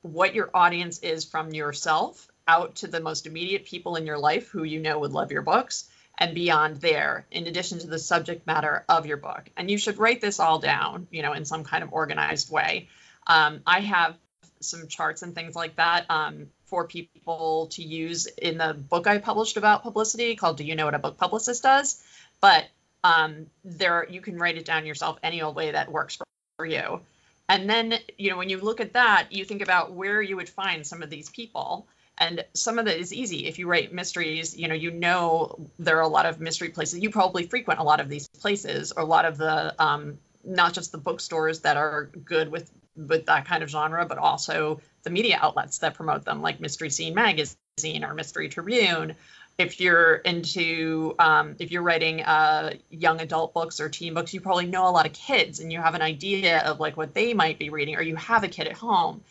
what 0.02 0.34
your 0.34 0.50
audience 0.52 0.98
is 0.98 1.24
from 1.24 1.54
yourself 1.54 2.28
out 2.48 2.74
to 2.76 2.88
the 2.88 3.00
most 3.00 3.26
immediate 3.26 3.64
people 3.64 3.94
in 3.94 4.04
your 4.04 4.18
life 4.18 4.48
who 4.48 4.64
you 4.64 4.80
know 4.80 4.98
would 4.98 5.12
love 5.12 5.30
your 5.30 5.42
books 5.42 5.88
and 6.18 6.34
beyond 6.34 6.76
there, 6.76 7.26
in 7.30 7.46
addition 7.46 7.78
to 7.78 7.86
the 7.86 7.98
subject 7.98 8.46
matter 8.46 8.84
of 8.88 9.06
your 9.06 9.18
book. 9.18 9.50
And 9.56 9.70
you 9.70 9.78
should 9.78 9.98
write 9.98 10.20
this 10.20 10.40
all 10.40 10.58
down, 10.58 11.06
you 11.10 11.22
know, 11.22 11.32
in 11.32 11.44
some 11.44 11.64
kind 11.64 11.84
of 11.84 11.92
organized 11.92 12.50
way. 12.50 12.88
Um, 13.26 13.60
I 13.66 13.80
have 13.80 14.16
some 14.60 14.88
charts 14.88 15.22
and 15.22 15.34
things 15.34 15.54
like 15.54 15.76
that 15.76 16.06
um, 16.10 16.46
for 16.64 16.86
people 16.86 17.68
to 17.72 17.82
use 17.82 18.26
in 18.26 18.58
the 18.58 18.74
book 18.74 19.06
I 19.06 19.18
published 19.18 19.56
about 19.56 19.82
publicity 19.82 20.36
called 20.36 20.56
"Do 20.56 20.64
You 20.64 20.74
Know 20.74 20.86
What 20.86 20.94
a 20.94 20.98
Book 20.98 21.18
Publicist 21.18 21.62
Does?" 21.62 22.02
But 22.40 22.66
um, 23.04 23.46
there, 23.64 24.06
you 24.08 24.20
can 24.20 24.38
write 24.38 24.56
it 24.56 24.64
down 24.64 24.86
yourself 24.86 25.18
any 25.22 25.42
old 25.42 25.54
way 25.54 25.70
that 25.70 25.92
works 25.92 26.16
for, 26.16 26.24
for 26.56 26.66
you. 26.66 27.00
And 27.48 27.70
then, 27.70 27.94
you 28.18 28.30
know, 28.30 28.36
when 28.36 28.48
you 28.48 28.58
look 28.58 28.80
at 28.80 28.94
that, 28.94 29.28
you 29.30 29.44
think 29.44 29.62
about 29.62 29.92
where 29.92 30.20
you 30.20 30.36
would 30.36 30.48
find 30.48 30.84
some 30.84 31.02
of 31.02 31.10
these 31.10 31.30
people 31.30 31.86
and 32.18 32.44
some 32.54 32.78
of 32.78 32.86
that 32.86 32.98
is 32.98 33.12
easy. 33.12 33.46
If 33.46 33.58
you 33.58 33.66
write 33.66 33.92
mysteries 33.92 34.56
you 34.56 34.68
know 34.68 34.74
you 34.74 34.90
know 34.90 35.68
there 35.78 35.98
are 35.98 36.02
a 36.02 36.08
lot 36.08 36.26
of 36.26 36.40
mystery 36.40 36.70
places. 36.70 37.00
You 37.00 37.10
probably 37.10 37.46
frequent 37.46 37.80
a 37.80 37.84
lot 37.84 38.00
of 38.00 38.08
these 38.08 38.28
places 38.28 38.92
or 38.92 39.02
a 39.02 39.06
lot 39.06 39.24
of 39.24 39.36
the 39.36 39.74
um, 39.82 40.18
not 40.44 40.72
just 40.72 40.92
the 40.92 40.98
bookstores 40.98 41.60
that 41.60 41.76
are 41.76 42.04
good 42.24 42.50
with 42.50 42.70
with 42.96 43.26
that 43.26 43.44
kind 43.44 43.62
of 43.62 43.68
genre 43.68 44.06
but 44.06 44.16
also 44.16 44.80
the 45.02 45.10
media 45.10 45.38
outlets 45.40 45.78
that 45.78 45.94
promote 45.94 46.24
them 46.24 46.40
like 46.40 46.60
mystery 46.60 46.88
scene 46.88 47.14
magazine 47.14 48.04
or 48.04 48.14
mystery 48.14 48.48
tribune. 48.48 49.14
If 49.58 49.80
you're 49.80 50.16
into 50.16 51.14
um, 51.18 51.56
if 51.58 51.70
you're 51.70 51.82
writing 51.82 52.22
uh, 52.22 52.74
young 52.90 53.20
adult 53.20 53.54
books 53.54 53.80
or 53.80 53.88
teen 53.88 54.14
books 54.14 54.32
you 54.32 54.40
probably 54.40 54.66
know 54.66 54.88
a 54.88 54.92
lot 54.92 55.06
of 55.06 55.12
kids 55.12 55.60
and 55.60 55.72
you 55.72 55.80
have 55.80 55.94
an 55.94 56.02
idea 56.02 56.60
of 56.60 56.80
like 56.80 56.96
what 56.96 57.14
they 57.14 57.34
might 57.34 57.58
be 57.58 57.70
reading 57.70 57.96
or 57.96 58.02
you 58.02 58.16
have 58.16 58.44
a 58.44 58.48
kid 58.48 58.66
at 58.66 58.74
home 58.74 59.22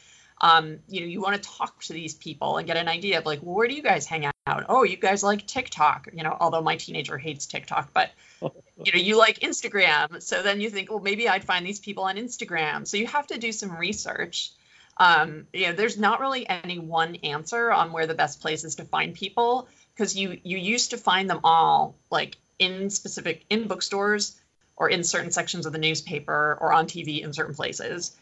um, 0.42 0.80
you 0.88 1.02
know, 1.02 1.08
you 1.08 1.22
want 1.22 1.42
to 1.42 1.50
talk 1.50 1.82
to 1.84 1.94
these 1.94 2.14
people 2.14 2.58
and 2.58 2.68
get 2.68 2.78
an 2.78 2.88
idea 2.88 3.20
of 3.20 3.26
like, 3.26 3.42
well, 3.42 3.56
where 3.56 3.68
do 3.68 3.74
you 3.74 3.82
guys 3.82 4.06
hang 4.06 4.26
out? 4.26 4.66
Oh, 4.68 4.84
you 4.84 4.98
guys 4.98 5.24
like 5.24 5.48
TikTok, 5.48 6.10
you 6.14 6.24
know, 6.24 6.36
although 6.40 6.62
my 6.62 6.76
teenager 6.76 7.18
hates 7.18 7.46
TikTok, 7.46 7.92
but 7.94 8.12
you 8.42 8.92
know, 8.94 9.00
you 9.00 9.18
like 9.18 9.40
Instagram. 9.40 10.22
So 10.22 10.44
then 10.44 10.60
you 10.60 10.70
think, 10.70 10.90
well, 10.90 11.00
maybe 11.00 11.30
I'd 11.30 11.46
find 11.46 11.66
these 11.66 11.80
people 11.80 12.04
on 12.04 12.18
Instagram. 12.18 12.86
So 12.86 12.98
you 12.98 13.08
have 13.08 13.28
to 13.28 13.38
do 13.38 13.52
some 13.52 13.78
research. 13.78 14.52
Um, 14.98 15.48
you 15.54 15.68
know, 15.68 15.74
there's 15.74 15.98
not 15.98 16.20
really 16.20 16.48
any 16.48 16.80
one 16.80 17.16
answer 17.16 17.72
on 17.72 17.92
where 17.92 18.08
the 18.08 18.14
best 18.14 18.42
place 18.42 18.64
is 18.64 18.76
to 18.76 18.86
find 18.86 19.14
people 19.14 19.68
because 19.94 20.16
you 20.16 20.40
you 20.44 20.58
used 20.58 20.92
to 20.92 20.98
find 20.98 21.30
them 21.30 21.42
all 21.44 21.96
like 22.10 22.38
in 22.60 22.90
specific 22.90 23.46
in 23.50 23.68
bookstores 23.68 24.40
or 24.78 24.90
in 24.90 25.04
certain 25.04 25.32
sections 25.32 25.66
of 25.66 25.74
the 25.74 25.80
newspaper 25.80 26.58
or 26.60 26.72
on 26.72 26.86
TV 26.88 27.24
in 27.24 27.34
certain 27.34 27.56
places 27.56 28.16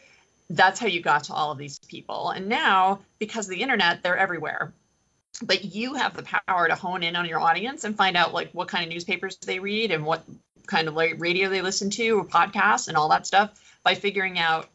that's 0.49 0.79
how 0.79 0.87
you 0.87 1.01
got 1.01 1.25
to 1.25 1.33
all 1.33 1.51
of 1.51 1.57
these 1.57 1.79
people. 1.79 2.29
And 2.29 2.47
now, 2.47 2.99
because 3.19 3.45
of 3.45 3.51
the 3.51 3.61
internet, 3.61 4.03
they're 4.03 4.17
everywhere. 4.17 4.73
But 5.41 5.65
you 5.65 5.95
have 5.95 6.15
the 6.15 6.23
power 6.23 6.67
to 6.67 6.75
hone 6.75 7.03
in 7.03 7.15
on 7.15 7.25
your 7.27 7.39
audience 7.39 7.83
and 7.83 7.97
find 7.97 8.15
out 8.15 8.33
like 8.33 8.51
what 8.51 8.67
kind 8.67 8.85
of 8.85 8.91
newspapers 8.91 9.37
they 9.37 9.59
read 9.59 9.91
and 9.91 10.05
what 10.05 10.23
kind 10.67 10.87
of 10.87 10.93
like 10.93 11.15
radio 11.17 11.49
they 11.49 11.61
listen 11.61 11.89
to 11.91 12.19
or 12.19 12.25
podcasts 12.25 12.87
and 12.87 12.95
all 12.95 13.09
that 13.09 13.25
stuff 13.27 13.51
by 13.83 13.95
figuring 13.95 14.39
out 14.39 14.69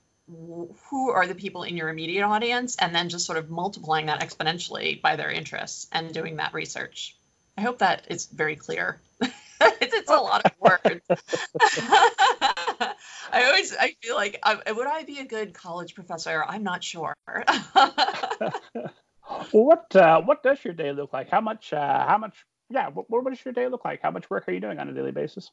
who 0.90 1.10
are 1.10 1.26
the 1.26 1.34
people 1.34 1.62
in 1.62 1.76
your 1.76 1.88
immediate 1.88 2.24
audience 2.24 2.76
and 2.76 2.94
then 2.94 3.08
just 3.08 3.24
sort 3.24 3.38
of 3.38 3.48
multiplying 3.48 4.06
that 4.06 4.20
exponentially 4.20 5.00
by 5.00 5.16
their 5.16 5.30
interests 5.30 5.86
and 5.92 6.12
doing 6.12 6.36
that 6.36 6.52
research. 6.52 7.16
I 7.56 7.62
hope 7.62 7.78
that 7.78 8.06
is 8.10 8.26
very 8.26 8.56
clear. 8.56 9.00
it's, 9.20 9.94
it's 9.94 10.10
a 10.10 10.16
lot 10.16 10.44
of 10.44 10.52
words. 10.60 11.00
I 13.32 13.44
always 13.44 13.74
I 13.76 13.94
feel 14.02 14.16
like 14.16 14.38
I, 14.42 14.72
would 14.72 14.86
I 14.86 15.04
be 15.04 15.18
a 15.18 15.24
good 15.24 15.54
college 15.54 15.94
professor? 15.94 16.44
I'm 16.46 16.62
not 16.62 16.82
sure. 16.84 17.14
what 19.50 19.94
uh, 19.96 20.20
what 20.22 20.42
does 20.42 20.64
your 20.64 20.74
day 20.74 20.92
look 20.92 21.12
like? 21.12 21.30
How 21.30 21.40
much 21.40 21.72
uh, 21.72 22.06
how 22.06 22.18
much 22.18 22.44
yeah? 22.70 22.88
What, 22.88 23.08
what 23.08 23.28
does 23.28 23.44
your 23.44 23.54
day 23.54 23.68
look 23.68 23.84
like? 23.84 24.00
How 24.02 24.10
much 24.10 24.28
work 24.30 24.48
are 24.48 24.52
you 24.52 24.60
doing 24.60 24.78
on 24.78 24.88
a 24.88 24.92
daily 24.92 25.12
basis? 25.12 25.50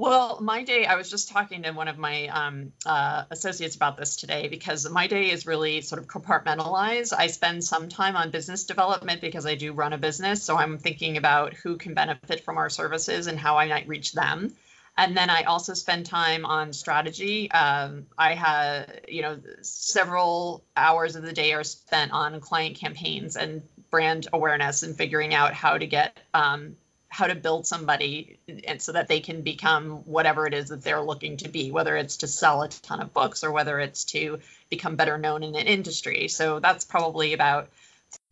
Well, 0.00 0.40
my 0.40 0.62
day, 0.62 0.86
I 0.86 0.94
was 0.94 1.10
just 1.10 1.28
talking 1.28 1.64
to 1.64 1.72
one 1.72 1.86
of 1.86 1.98
my 1.98 2.28
um, 2.28 2.72
uh, 2.86 3.24
associates 3.30 3.76
about 3.76 3.98
this 3.98 4.16
today 4.16 4.48
because 4.48 4.88
my 4.88 5.08
day 5.08 5.30
is 5.30 5.44
really 5.46 5.82
sort 5.82 6.00
of 6.00 6.08
compartmentalized. 6.08 7.12
I 7.14 7.26
spend 7.26 7.62
some 7.62 7.90
time 7.90 8.16
on 8.16 8.30
business 8.30 8.64
development 8.64 9.20
because 9.20 9.44
I 9.44 9.56
do 9.56 9.74
run 9.74 9.92
a 9.92 9.98
business. 9.98 10.42
So 10.42 10.56
I'm 10.56 10.78
thinking 10.78 11.18
about 11.18 11.52
who 11.52 11.76
can 11.76 11.92
benefit 11.92 12.44
from 12.44 12.56
our 12.56 12.70
services 12.70 13.26
and 13.26 13.38
how 13.38 13.58
I 13.58 13.68
might 13.68 13.88
reach 13.88 14.12
them. 14.12 14.54
And 15.00 15.16
then 15.16 15.30
I 15.30 15.44
also 15.44 15.72
spend 15.72 16.04
time 16.04 16.44
on 16.44 16.74
strategy. 16.74 17.50
Um, 17.50 18.04
I 18.18 18.34
have, 18.34 19.00
you 19.08 19.22
know, 19.22 19.40
several 19.62 20.62
hours 20.76 21.16
of 21.16 21.22
the 21.22 21.32
day 21.32 21.54
are 21.54 21.64
spent 21.64 22.12
on 22.12 22.38
client 22.40 22.76
campaigns 22.76 23.34
and 23.34 23.62
brand 23.90 24.28
awareness 24.30 24.82
and 24.82 24.94
figuring 24.94 25.32
out 25.32 25.54
how 25.54 25.78
to 25.78 25.86
get 25.86 26.20
um, 26.34 26.76
how 27.08 27.26
to 27.26 27.34
build 27.34 27.66
somebody 27.66 28.38
and 28.68 28.82
so 28.82 28.92
that 28.92 29.08
they 29.08 29.20
can 29.20 29.40
become 29.40 30.04
whatever 30.04 30.46
it 30.46 30.52
is 30.52 30.68
that 30.68 30.82
they're 30.82 31.00
looking 31.00 31.38
to 31.38 31.48
be 31.48 31.70
whether 31.72 31.96
it's 31.96 32.18
to 32.18 32.28
sell 32.28 32.62
a 32.62 32.68
ton 32.68 33.00
of 33.00 33.12
books 33.14 33.42
or 33.42 33.50
whether 33.50 33.80
it's 33.80 34.04
to 34.04 34.38
become 34.68 34.94
better 34.96 35.18
known 35.18 35.42
in 35.42 35.56
an 35.56 35.66
industry 35.66 36.28
so 36.28 36.60
that's 36.60 36.84
probably 36.84 37.32
about 37.32 37.68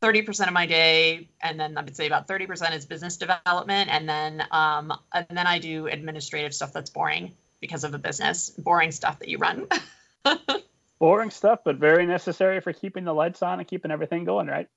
30% 0.01 0.47
of 0.47 0.53
my 0.53 0.67
day 0.67 1.29
and 1.43 1.59
then 1.59 1.77
i 1.77 1.83
would 1.83 1.97
say 1.97 2.07
about 2.07 2.29
30% 2.29 2.75
is 2.75 2.87
business 2.87 3.17
development 3.17 3.91
and 3.91 4.09
then 4.09 4.43
um, 4.51 4.93
and 5.13 5.27
then 5.31 5.47
i 5.47 5.59
do 5.59 5.87
administrative 5.87 6.55
stuff 6.55 6.73
that's 6.73 6.91
boring 6.91 7.33
because 7.61 7.85
of 7.85 7.95
a 7.95 7.99
business 7.99 8.51
boring 8.51 8.93
stuff 8.93 9.19
that 9.19 9.29
you 9.29 9.39
run 9.39 9.67
boring 10.99 11.31
stuff 11.31 11.61
but 11.65 11.77
very 11.77 12.07
necessary 12.07 12.61
for 12.61 12.73
keeping 12.73 13.05
the 13.05 13.15
lights 13.15 13.43
on 13.43 13.59
and 13.59 13.69
keeping 13.69 13.91
everything 13.91 14.25
going 14.25 14.47
right 14.47 14.69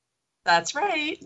that's 0.43 0.75
right 0.75 1.23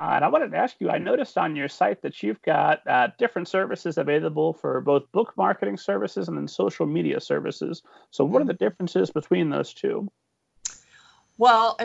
uh, 0.00 0.12
and 0.14 0.24
I 0.24 0.28
wanted 0.28 0.50
to 0.50 0.56
ask 0.56 0.76
you, 0.78 0.88
I 0.88 0.96
noticed 0.96 1.36
on 1.36 1.54
your 1.54 1.68
site 1.68 2.00
that 2.00 2.22
you've 2.22 2.40
got 2.40 2.80
uh, 2.86 3.08
different 3.18 3.48
services 3.48 3.98
available 3.98 4.54
for 4.54 4.80
both 4.80 5.12
book 5.12 5.34
marketing 5.36 5.76
services 5.76 6.26
and 6.26 6.38
then 6.38 6.48
social 6.48 6.86
media 6.86 7.20
services. 7.20 7.82
So, 8.10 8.24
what 8.24 8.40
are 8.40 8.46
the 8.46 8.54
differences 8.54 9.10
between 9.10 9.50
those 9.50 9.74
two? 9.74 10.10
Well, 11.36 11.78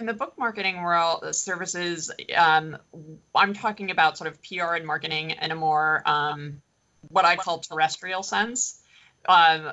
in 0.00 0.06
the 0.06 0.14
book 0.14 0.34
marketing 0.38 0.82
world, 0.82 1.34
services, 1.34 2.10
um, 2.36 2.76
I'm 3.34 3.54
talking 3.54 3.90
about 3.90 4.16
sort 4.16 4.30
of 4.30 4.40
PR 4.42 4.74
and 4.74 4.86
marketing 4.86 5.30
in 5.30 5.50
a 5.50 5.56
more 5.56 6.02
um, 6.06 6.62
what 7.08 7.24
I 7.24 7.36
call 7.36 7.58
terrestrial 7.58 8.22
sense. 8.22 8.80
Um, 9.28 9.72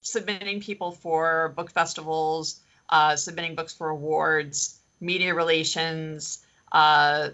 submitting 0.00 0.60
people 0.60 0.92
for 0.92 1.52
book 1.56 1.70
festivals, 1.70 2.60
uh, 2.88 3.14
submitting 3.14 3.54
books 3.54 3.72
for 3.72 3.88
awards, 3.88 4.78
media 5.00 5.34
relations, 5.34 6.44
uh, 6.72 7.28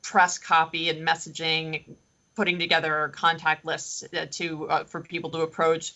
press 0.00 0.38
copy 0.38 0.88
and 0.88 1.06
messaging, 1.06 1.84
putting 2.36 2.58
together 2.58 3.12
contact 3.14 3.66
lists 3.66 4.02
uh, 4.14 4.26
to 4.30 4.70
uh, 4.70 4.84
for 4.84 5.02
people 5.02 5.30
to 5.30 5.40
approach, 5.40 5.92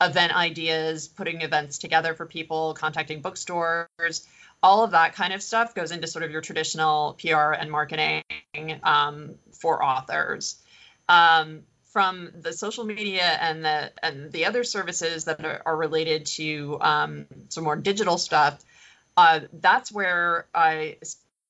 event 0.00 0.34
ideas, 0.34 1.08
putting 1.08 1.40
events 1.40 1.78
together 1.78 2.14
for 2.14 2.26
people, 2.26 2.74
contacting 2.74 3.20
bookstores, 3.20 4.26
all 4.62 4.84
of 4.84 4.92
that 4.92 5.14
kind 5.14 5.32
of 5.32 5.42
stuff 5.42 5.74
goes 5.74 5.90
into 5.90 6.06
sort 6.06 6.24
of 6.24 6.30
your 6.30 6.40
traditional 6.40 7.16
PR 7.20 7.52
and 7.52 7.70
marketing 7.70 8.22
um, 8.82 9.34
for 9.52 9.84
authors. 9.84 10.56
Um, 11.08 11.62
from 11.92 12.30
the 12.42 12.52
social 12.52 12.84
media 12.84 13.24
and 13.24 13.64
the 13.64 13.90
and 14.02 14.30
the 14.30 14.44
other 14.44 14.64
services 14.64 15.24
that 15.24 15.42
are, 15.44 15.62
are 15.64 15.76
related 15.76 16.26
to 16.26 16.76
um, 16.80 17.26
some 17.48 17.64
more 17.64 17.76
digital 17.76 18.18
stuff, 18.18 18.62
uh, 19.16 19.40
that's 19.52 19.90
where 19.90 20.46
I 20.54 20.98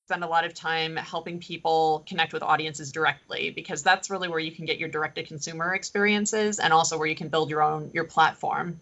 spend 0.07 0.23
a 0.23 0.29
lot 0.29 0.45
of 0.45 0.55
time 0.55 0.95
helping 0.95 1.41
people 1.41 2.05
connect 2.07 2.33
with 2.33 2.41
audiences 2.41 2.93
directly 2.93 3.51
because 3.51 3.83
that's 3.83 4.09
really 4.09 4.29
where 4.29 4.39
you 4.39 4.53
can 4.53 4.65
get 4.65 4.79
your 4.79 4.89
direct 4.89 5.17
to 5.17 5.25
consumer 5.25 5.75
experiences 5.75 6.61
and 6.61 6.73
also 6.73 6.97
where 6.97 7.09
you 7.09 7.17
can 7.17 7.27
build 7.27 7.51
your 7.51 7.61
own 7.61 7.91
your 7.93 8.05
platform. 8.05 8.79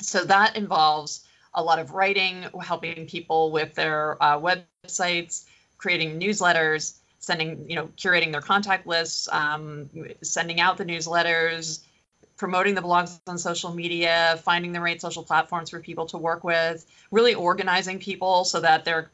So 0.00 0.24
that 0.24 0.56
involves 0.56 1.24
a 1.54 1.62
lot 1.62 1.78
of 1.78 1.92
writing 1.92 2.44
helping 2.60 3.06
people 3.06 3.52
with 3.52 3.76
their 3.76 4.20
uh, 4.20 4.40
websites 4.40 5.44
creating 5.76 6.18
newsletters 6.18 6.94
sending 7.20 7.70
you 7.70 7.76
know 7.76 7.86
curating 7.96 8.32
their 8.32 8.40
contact 8.40 8.84
lists 8.84 9.28
um, 9.30 9.88
sending 10.22 10.60
out 10.60 10.76
the 10.76 10.84
newsletters 10.84 11.78
promoting 12.38 12.74
the 12.76 12.80
blogs 12.80 13.20
on 13.26 13.36
social 13.36 13.74
media, 13.74 14.40
finding 14.44 14.72
the 14.72 14.80
right 14.80 15.00
social 15.00 15.24
platforms 15.24 15.70
for 15.70 15.80
people 15.80 16.06
to 16.06 16.16
work 16.16 16.44
with, 16.44 16.86
really 17.10 17.34
organizing 17.34 17.98
people 17.98 18.44
so 18.44 18.60
that 18.60 18.84
they're 18.84 19.10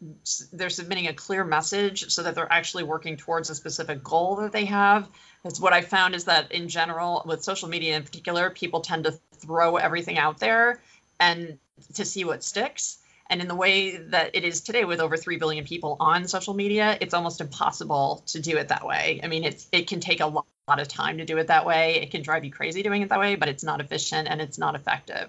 they're 0.53 0.71
submitting 0.71 1.09
a 1.09 1.15
clear 1.15 1.43
message 1.43 2.11
so 2.11 2.23
that 2.23 2.35
they're 2.35 2.53
actually 2.53 2.85
working 2.85 3.17
towards 3.17 3.51
a 3.51 3.55
specific 3.55 4.05
goal 4.05 4.37
that 4.37 4.53
they 4.53 4.67
have. 4.67 5.09
That's 5.43 5.59
what 5.59 5.73
I 5.73 5.81
found 5.81 6.15
is 6.15 6.27
that 6.27 6.53
in 6.53 6.69
general, 6.69 7.23
with 7.27 7.43
social 7.43 7.69
media 7.69 7.97
in 7.97 8.03
particular, 8.03 8.51
people 8.51 8.83
tend 8.83 9.05
to 9.05 9.19
throw 9.39 9.77
everything 9.77 10.19
out 10.19 10.39
there 10.39 10.81
and 11.19 11.59
to 11.95 12.05
see 12.05 12.25
what 12.25 12.45
sticks. 12.45 12.99
And 13.31 13.41
in 13.41 13.49
the 13.49 13.55
way 13.55 13.97
that 13.97 14.37
it 14.37 14.45
is 14.45 14.61
today, 14.61 14.85
with 14.85 15.01
over 15.01 15.17
three 15.17 15.39
billion 15.39 15.65
people 15.65 15.97
on 15.99 16.29
social 16.29 16.53
media, 16.53 16.99
it's 17.01 17.15
almost 17.15 17.41
impossible 17.41 18.23
to 18.29 18.41
do 18.41 18.59
it 18.59 18.69
that 18.69 18.87
way. 18.87 19.21
I 19.23 19.29
mean, 19.29 19.45
it's 19.45 19.67
it 19.73 19.89
can 19.89 20.01
take 20.01 20.21
a 20.21 20.27
lot 20.27 20.45
lot 20.69 20.81
of 20.81 20.89
time 20.89 21.19
to 21.19 21.25
do 21.25 21.39
it 21.39 21.49
that 21.49 21.67
way. 21.67 21.97
It 21.97 22.11
can 22.11 22.23
drive 22.23 22.45
you 22.45 22.51
crazy 22.51 22.83
doing 22.83 23.03
it 23.03 23.11
that 23.11 23.19
way, 23.19 23.37
but 23.37 23.49
it's 23.49 23.65
not 23.65 23.81
efficient 23.81 24.29
and 24.29 24.41
it's 24.41 24.59
not 24.59 24.75
effective. 24.75 25.29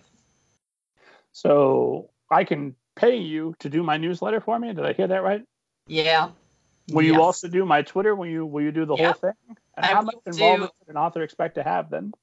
So 1.32 2.10
I 2.30 2.46
can 2.46 2.76
pay 2.96 3.18
you 3.18 3.56
to 3.60 3.70
do 3.70 3.84
my 3.84 3.98
newsletter 3.98 4.40
for 4.40 4.58
me. 4.58 4.74
Did 4.74 4.86
I 4.86 4.94
hear 4.94 5.08
that 5.08 5.24
right? 5.24 5.44
Yeah. 5.88 6.30
Will 6.90 7.04
yes. 7.04 7.14
you 7.14 7.22
also 7.22 7.48
do 7.48 7.66
my 7.66 7.82
Twitter? 7.82 8.16
Will 8.16 8.28
you 8.28 8.46
will 8.46 8.64
you 8.64 8.72
do 8.72 8.86
the 8.86 8.96
yep. 8.96 9.06
whole 9.06 9.32
thing? 9.32 9.58
And 9.76 9.86
how 9.86 10.02
much 10.02 10.16
involvement 10.26 10.72
do, 10.86 10.92
an 10.92 10.98
author 10.98 11.24
expect 11.24 11.56
to 11.56 11.64
have 11.64 11.90
then? 11.90 12.14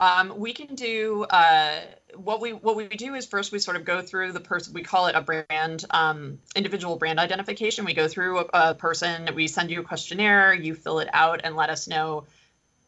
Um, 0.00 0.38
we 0.38 0.54
can 0.54 0.74
do 0.74 1.24
uh, 1.24 1.80
what 2.14 2.40
we 2.40 2.54
what 2.54 2.74
we 2.74 2.88
do 2.88 3.14
is 3.14 3.26
first 3.26 3.52
we 3.52 3.58
sort 3.58 3.76
of 3.76 3.84
go 3.84 4.00
through 4.00 4.32
the 4.32 4.40
person 4.40 4.72
we 4.72 4.82
call 4.82 5.08
it 5.08 5.14
a 5.14 5.20
brand 5.20 5.84
um, 5.90 6.38
individual 6.56 6.96
brand 6.96 7.20
identification. 7.20 7.84
We 7.84 7.92
go 7.92 8.08
through 8.08 8.38
a, 8.38 8.46
a, 8.54 8.74
person, 8.74 9.28
we 9.34 9.46
send 9.46 9.70
you 9.70 9.80
a 9.80 9.84
questionnaire, 9.84 10.54
you 10.54 10.74
fill 10.74 11.00
it 11.00 11.08
out 11.12 11.42
and 11.44 11.54
let 11.54 11.68
us 11.68 11.86
know 11.86 12.24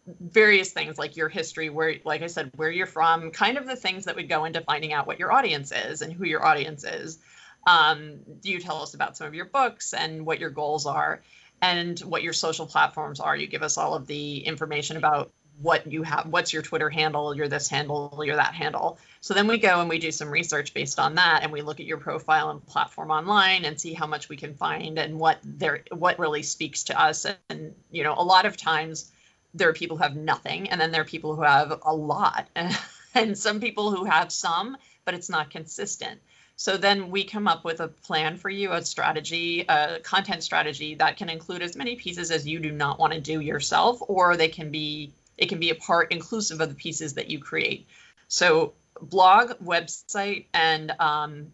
various 0.06 0.72
things 0.72 0.98
like 0.98 1.16
your 1.16 1.28
history, 1.28 1.68
where 1.68 1.96
like 2.04 2.22
I 2.22 2.28
said, 2.28 2.50
where 2.56 2.70
you're 2.70 2.86
from, 2.86 3.30
kind 3.30 3.58
of 3.58 3.66
the 3.66 3.76
things 3.76 4.06
that 4.06 4.16
would 4.16 4.30
go 4.30 4.46
into 4.46 4.62
finding 4.62 4.94
out 4.94 5.06
what 5.06 5.18
your 5.18 5.32
audience 5.32 5.70
is 5.70 6.00
and 6.00 6.12
who 6.12 6.24
your 6.24 6.44
audience 6.44 6.82
is. 6.82 7.18
Um, 7.66 8.20
you 8.42 8.58
tell 8.58 8.82
us 8.82 8.94
about 8.94 9.18
some 9.18 9.26
of 9.26 9.34
your 9.34 9.44
books 9.44 9.92
and 9.92 10.24
what 10.24 10.40
your 10.40 10.50
goals 10.50 10.86
are 10.86 11.22
and 11.60 12.00
what 12.00 12.22
your 12.22 12.32
social 12.32 12.66
platforms 12.66 13.20
are. 13.20 13.36
You 13.36 13.46
give 13.46 13.62
us 13.62 13.76
all 13.76 13.94
of 13.94 14.06
the 14.06 14.38
information 14.38 14.96
about 14.96 15.30
what 15.60 15.86
you 15.86 16.02
have 16.02 16.26
what's 16.26 16.52
your 16.52 16.62
twitter 16.62 16.90
handle 16.90 17.34
you're 17.34 17.48
this 17.48 17.68
handle 17.68 18.22
you're 18.24 18.36
that 18.36 18.54
handle. 18.54 18.98
So 19.20 19.34
then 19.34 19.46
we 19.46 19.58
go 19.58 19.80
and 19.80 19.88
we 19.88 19.98
do 19.98 20.10
some 20.10 20.30
research 20.30 20.74
based 20.74 20.98
on 20.98 21.14
that 21.14 21.42
and 21.42 21.52
we 21.52 21.62
look 21.62 21.78
at 21.78 21.86
your 21.86 21.98
profile 21.98 22.50
and 22.50 22.64
platform 22.66 23.10
online 23.10 23.64
and 23.64 23.80
see 23.80 23.92
how 23.92 24.06
much 24.06 24.28
we 24.28 24.36
can 24.36 24.54
find 24.54 24.98
and 24.98 25.18
what 25.18 25.38
there 25.44 25.84
what 25.90 26.18
really 26.18 26.42
speaks 26.42 26.84
to 26.84 27.00
us. 27.00 27.26
And 27.48 27.74
you 27.90 28.02
know 28.02 28.14
a 28.16 28.24
lot 28.24 28.46
of 28.46 28.56
times 28.56 29.10
there 29.54 29.68
are 29.68 29.74
people 29.74 29.96
who 29.96 30.02
have 30.02 30.16
nothing 30.16 30.70
and 30.70 30.80
then 30.80 30.90
there 30.90 31.02
are 31.02 31.06
people 31.06 31.36
who 31.36 31.42
have 31.42 31.80
a 31.82 31.94
lot. 31.94 32.48
And 33.14 33.36
some 33.36 33.60
people 33.60 33.90
who 33.90 34.04
have 34.04 34.32
some 34.32 34.78
but 35.04 35.12
it's 35.12 35.28
not 35.28 35.50
consistent. 35.50 36.18
So 36.56 36.76
then 36.76 37.10
we 37.10 37.24
come 37.24 37.48
up 37.48 37.64
with 37.64 37.80
a 37.80 37.88
plan 37.88 38.36
for 38.36 38.48
you, 38.48 38.72
a 38.72 38.84
strategy, 38.84 39.64
a 39.68 39.98
content 40.00 40.42
strategy 40.42 40.94
that 40.94 41.16
can 41.16 41.28
include 41.28 41.60
as 41.60 41.76
many 41.76 41.96
pieces 41.96 42.30
as 42.30 42.46
you 42.46 42.58
do 42.58 42.70
not 42.70 42.98
want 42.98 43.12
to 43.12 43.20
do 43.20 43.40
yourself, 43.40 44.00
or 44.00 44.36
they 44.36 44.48
can 44.48 44.70
be 44.70 45.12
it 45.36 45.48
can 45.48 45.58
be 45.58 45.70
a 45.70 45.74
part 45.74 46.12
inclusive 46.12 46.60
of 46.60 46.68
the 46.68 46.74
pieces 46.74 47.14
that 47.14 47.30
you 47.30 47.38
create. 47.38 47.86
So 48.28 48.74
blog, 49.00 49.52
website, 49.64 50.46
and 50.54 50.92
um, 50.98 51.52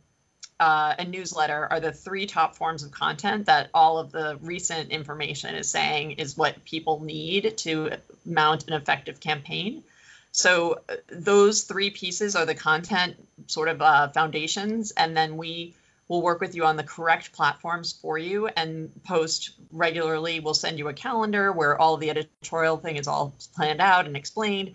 uh, 0.60 0.94
a 0.98 1.04
newsletter 1.04 1.66
are 1.70 1.80
the 1.80 1.92
three 1.92 2.26
top 2.26 2.56
forms 2.56 2.82
of 2.82 2.90
content 2.90 3.46
that 3.46 3.70
all 3.72 3.98
of 3.98 4.10
the 4.10 4.38
recent 4.42 4.90
information 4.90 5.54
is 5.54 5.70
saying 5.70 6.12
is 6.12 6.36
what 6.36 6.64
people 6.64 7.00
need 7.00 7.56
to 7.58 7.92
mount 8.24 8.66
an 8.66 8.74
effective 8.74 9.20
campaign. 9.20 9.84
So 10.32 10.80
uh, 10.88 10.96
those 11.10 11.62
three 11.62 11.90
pieces 11.90 12.36
are 12.36 12.44
the 12.44 12.54
content 12.54 13.16
sort 13.46 13.68
of 13.68 13.80
uh, 13.80 14.08
foundations, 14.08 14.90
and 14.90 15.16
then 15.16 15.36
we 15.36 15.74
We'll 16.08 16.22
work 16.22 16.40
with 16.40 16.54
you 16.54 16.64
on 16.64 16.76
the 16.76 16.82
correct 16.82 17.32
platforms 17.32 17.92
for 17.92 18.16
you 18.16 18.46
and 18.48 18.90
post 19.04 19.50
regularly. 19.70 20.40
We'll 20.40 20.54
send 20.54 20.78
you 20.78 20.88
a 20.88 20.94
calendar 20.94 21.52
where 21.52 21.78
all 21.78 21.98
the 21.98 22.10
editorial 22.10 22.78
thing 22.78 22.96
is 22.96 23.06
all 23.06 23.34
planned 23.54 23.80
out 23.80 24.06
and 24.06 24.16
explained. 24.16 24.74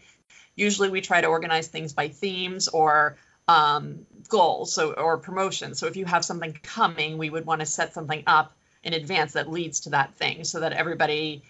Usually 0.55 0.89
we 0.89 1.01
try 1.01 1.21
to 1.21 1.27
organize 1.27 1.67
things 1.67 1.93
by 1.93 2.09
themes 2.09 2.67
or 2.67 3.17
um, 3.47 4.05
goals 4.29 4.73
so 4.73 4.93
or 4.93 5.17
promotions. 5.17 5.79
So 5.79 5.87
if 5.87 5.95
you 5.95 6.05
have 6.05 6.23
something 6.23 6.53
coming, 6.61 7.17
we 7.17 7.29
would 7.29 7.45
want 7.45 7.61
to 7.61 7.65
set 7.65 7.93
something 7.93 8.23
up 8.27 8.53
in 8.83 8.93
advance 8.93 9.33
that 9.33 9.49
leads 9.49 9.81
to 9.81 9.91
that 9.91 10.13
thing 10.15 10.43
so 10.43 10.59
that 10.59 10.73
everybody 10.73 11.41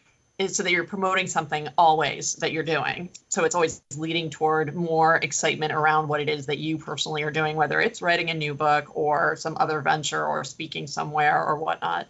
so 0.48 0.64
that 0.64 0.72
you're 0.72 0.84
promoting 0.84 1.28
something 1.28 1.68
always 1.78 2.36
that 2.36 2.52
you're 2.52 2.64
doing. 2.64 3.10
So 3.30 3.44
it's 3.44 3.56
always 3.56 3.82
leading 3.98 4.30
toward 4.30 4.76
more 4.76 5.16
excitement 5.18 5.74
around 5.74 6.08
what 6.08 6.22
it 6.22 6.30
is 6.30 6.48
that 6.48 6.58
you 6.58 6.78
personally 6.78 7.24
are 7.24 7.32
doing, 7.32 7.56
whether 7.56 7.80
it's 7.80 8.02
writing 8.02 8.30
a 8.30 8.34
new 8.34 8.54
book 8.54 8.96
or 8.96 9.36
some 9.36 9.58
other 9.60 9.82
venture 9.82 10.26
or 10.26 10.44
speaking 10.44 10.88
somewhere 10.88 11.44
or 11.44 11.58
whatnot. 11.58 12.08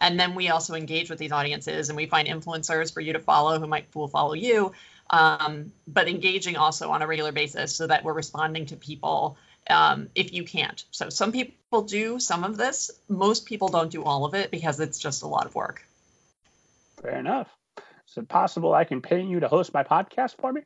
And 0.00 0.18
then 0.18 0.34
we 0.34 0.48
also 0.48 0.74
engage 0.74 1.10
with 1.10 1.18
these 1.18 1.32
audiences 1.32 1.88
and 1.88 1.96
we 1.96 2.06
find 2.06 2.26
influencers 2.26 2.92
for 2.92 3.00
you 3.00 3.12
to 3.12 3.20
follow 3.20 3.60
who 3.60 3.68
might 3.68 3.86
follow 3.92 4.34
you, 4.34 4.72
um, 5.10 5.72
but 5.86 6.08
engaging 6.08 6.56
also 6.56 6.90
on 6.90 7.02
a 7.02 7.06
regular 7.06 7.30
basis 7.30 7.74
so 7.76 7.86
that 7.86 8.02
we're 8.02 8.12
responding 8.12 8.66
to 8.66 8.76
people 8.76 9.36
um, 9.70 10.08
if 10.14 10.32
you 10.32 10.42
can't. 10.42 10.84
So 10.90 11.08
some 11.08 11.30
people 11.30 11.82
do 11.82 12.18
some 12.18 12.42
of 12.42 12.56
this. 12.56 12.90
Most 13.08 13.46
people 13.46 13.68
don't 13.68 13.90
do 13.90 14.02
all 14.02 14.24
of 14.24 14.34
it 14.34 14.50
because 14.50 14.80
it's 14.80 14.98
just 14.98 15.22
a 15.22 15.28
lot 15.28 15.46
of 15.46 15.54
work. 15.54 15.84
Fair 17.02 17.18
enough. 17.18 17.48
Is 17.76 18.16
it 18.16 18.28
possible 18.28 18.74
I 18.74 18.84
can 18.84 19.00
pay 19.00 19.22
you 19.22 19.40
to 19.40 19.48
host 19.48 19.74
my 19.74 19.82
podcast 19.82 20.36
for 20.38 20.52
me? 20.52 20.62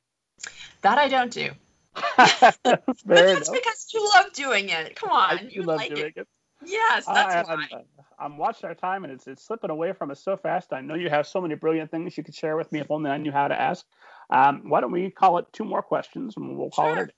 That 0.83 0.99
I 0.99 1.09
don't 1.09 1.33
do. 1.33 1.51
but 2.17 2.59
that's 3.05 3.51
because 3.51 3.89
you 3.95 4.09
love 4.15 4.33
doing 4.33 4.69
it. 4.69 4.97
Come 4.97 5.11
on. 5.11 5.39
I 5.39 5.49
you 5.51 5.63
love 5.63 5.79
like 5.79 5.95
doing 5.95 6.13
it. 6.17 6.21
it. 6.21 6.29
Yes, 6.65 7.05
that's 7.07 7.49
I, 7.49 7.55
why. 7.55 7.67
I'm, 7.73 7.85
I'm, 8.19 8.39
watching 8.39 8.67
our 8.67 8.75
time 8.75 9.05
and 9.05 9.13
it's, 9.13 9.27
it's 9.27 9.45
slipping 9.45 9.71
away 9.71 9.93
from 9.93 10.11
us 10.11 10.23
so 10.23 10.37
fast. 10.37 10.73
I 10.73 10.81
know 10.81 10.95
you 10.95 11.11
have 11.11 11.27
so 11.27 11.41
many 11.41 11.55
brilliant 11.55 11.91
things 11.91 12.17
you 12.17 12.25
could 12.25 12.35
share 12.35 12.57
with 12.57 12.73
me 12.73 12.81
if 12.81 12.91
only 12.91 13.11
I 13.11 13.19
knew 13.19 13.31
how 13.31 13.49
to 13.49 13.61
ask. 13.61 13.85
Um, 14.31 14.63
why 14.69 14.81
don't 14.81 14.91
we 14.91 15.11
call 15.11 15.39
it 15.39 15.47
two 15.53 15.65
more 15.65 15.83
questions 15.83 16.35
and 16.37 16.57
we'll 16.57 16.71
call 16.71 16.95
sure. 16.95 17.05
it 17.05 17.15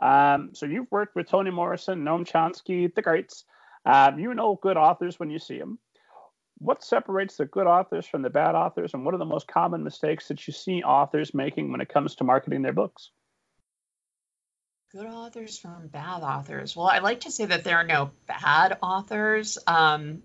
um, 0.00 0.50
so 0.54 0.66
you've 0.66 0.90
worked 0.90 1.14
with 1.14 1.28
Toni 1.28 1.50
Morrison, 1.50 2.04
Noam 2.04 2.24
Chomsky, 2.24 2.92
the 2.92 3.02
greats. 3.02 3.44
Um, 3.84 4.18
you 4.18 4.34
know 4.34 4.58
good 4.60 4.76
authors 4.76 5.18
when 5.18 5.30
you 5.30 5.38
see 5.38 5.58
them 5.58 5.78
what 6.60 6.84
separates 6.84 7.36
the 7.36 7.46
good 7.46 7.66
authors 7.66 8.06
from 8.06 8.22
the 8.22 8.30
bad 8.30 8.54
authors, 8.54 8.92
and 8.92 9.04
what 9.04 9.14
are 9.14 9.18
the 9.18 9.24
most 9.24 9.48
common 9.48 9.82
mistakes 9.82 10.28
that 10.28 10.46
you 10.46 10.52
see 10.52 10.82
authors 10.82 11.34
making 11.34 11.72
when 11.72 11.80
it 11.80 11.88
comes 11.88 12.14
to 12.16 12.24
marketing 12.24 12.62
their 12.62 12.74
books? 12.74 13.10
Good 14.92 15.06
authors 15.06 15.58
from 15.58 15.86
bad 15.86 16.22
authors. 16.22 16.76
Well, 16.76 16.86
I 16.86 16.98
like 16.98 17.20
to 17.20 17.30
say 17.30 17.46
that 17.46 17.64
there 17.64 17.78
are 17.78 17.84
no 17.84 18.10
bad 18.26 18.76
authors. 18.82 19.56
Um, 19.66 20.22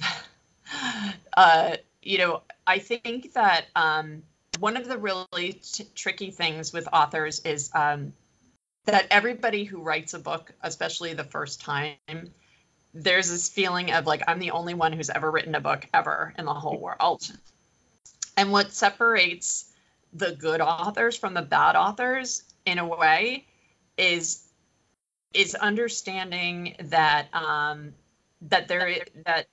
uh, 1.36 1.76
you 2.00 2.18
know, 2.18 2.42
I 2.66 2.78
think 2.78 3.34
that 3.34 3.66
um, 3.76 4.22
one 4.60 4.76
of 4.76 4.88
the 4.88 4.96
really 4.96 5.52
t- 5.52 5.88
tricky 5.94 6.30
things 6.30 6.72
with 6.72 6.88
authors 6.92 7.40
is 7.40 7.70
um, 7.74 8.14
that 8.86 9.08
everybody 9.10 9.64
who 9.64 9.82
writes 9.82 10.14
a 10.14 10.18
book, 10.18 10.52
especially 10.62 11.12
the 11.12 11.24
first 11.24 11.60
time, 11.60 11.96
there's 12.94 13.28
this 13.28 13.48
feeling 13.48 13.92
of 13.92 14.06
like 14.06 14.22
I'm 14.28 14.38
the 14.38 14.52
only 14.52 14.74
one 14.74 14.92
who's 14.92 15.10
ever 15.10 15.30
written 15.30 15.54
a 15.54 15.60
book 15.60 15.86
ever 15.92 16.32
in 16.38 16.44
the 16.44 16.54
whole 16.54 16.78
world. 16.78 17.28
And 18.36 18.52
what 18.52 18.72
separates 18.72 19.70
the 20.12 20.32
good 20.32 20.60
authors 20.60 21.16
from 21.16 21.34
the 21.34 21.42
bad 21.42 21.76
authors 21.76 22.42
in 22.64 22.78
a 22.78 22.86
way 22.86 23.44
is 23.98 24.42
is 25.32 25.56
understanding 25.56 26.76
that 26.84 27.26
um, 27.34 27.94
that 28.42 28.68
there 28.68 29.04
that 29.24 29.46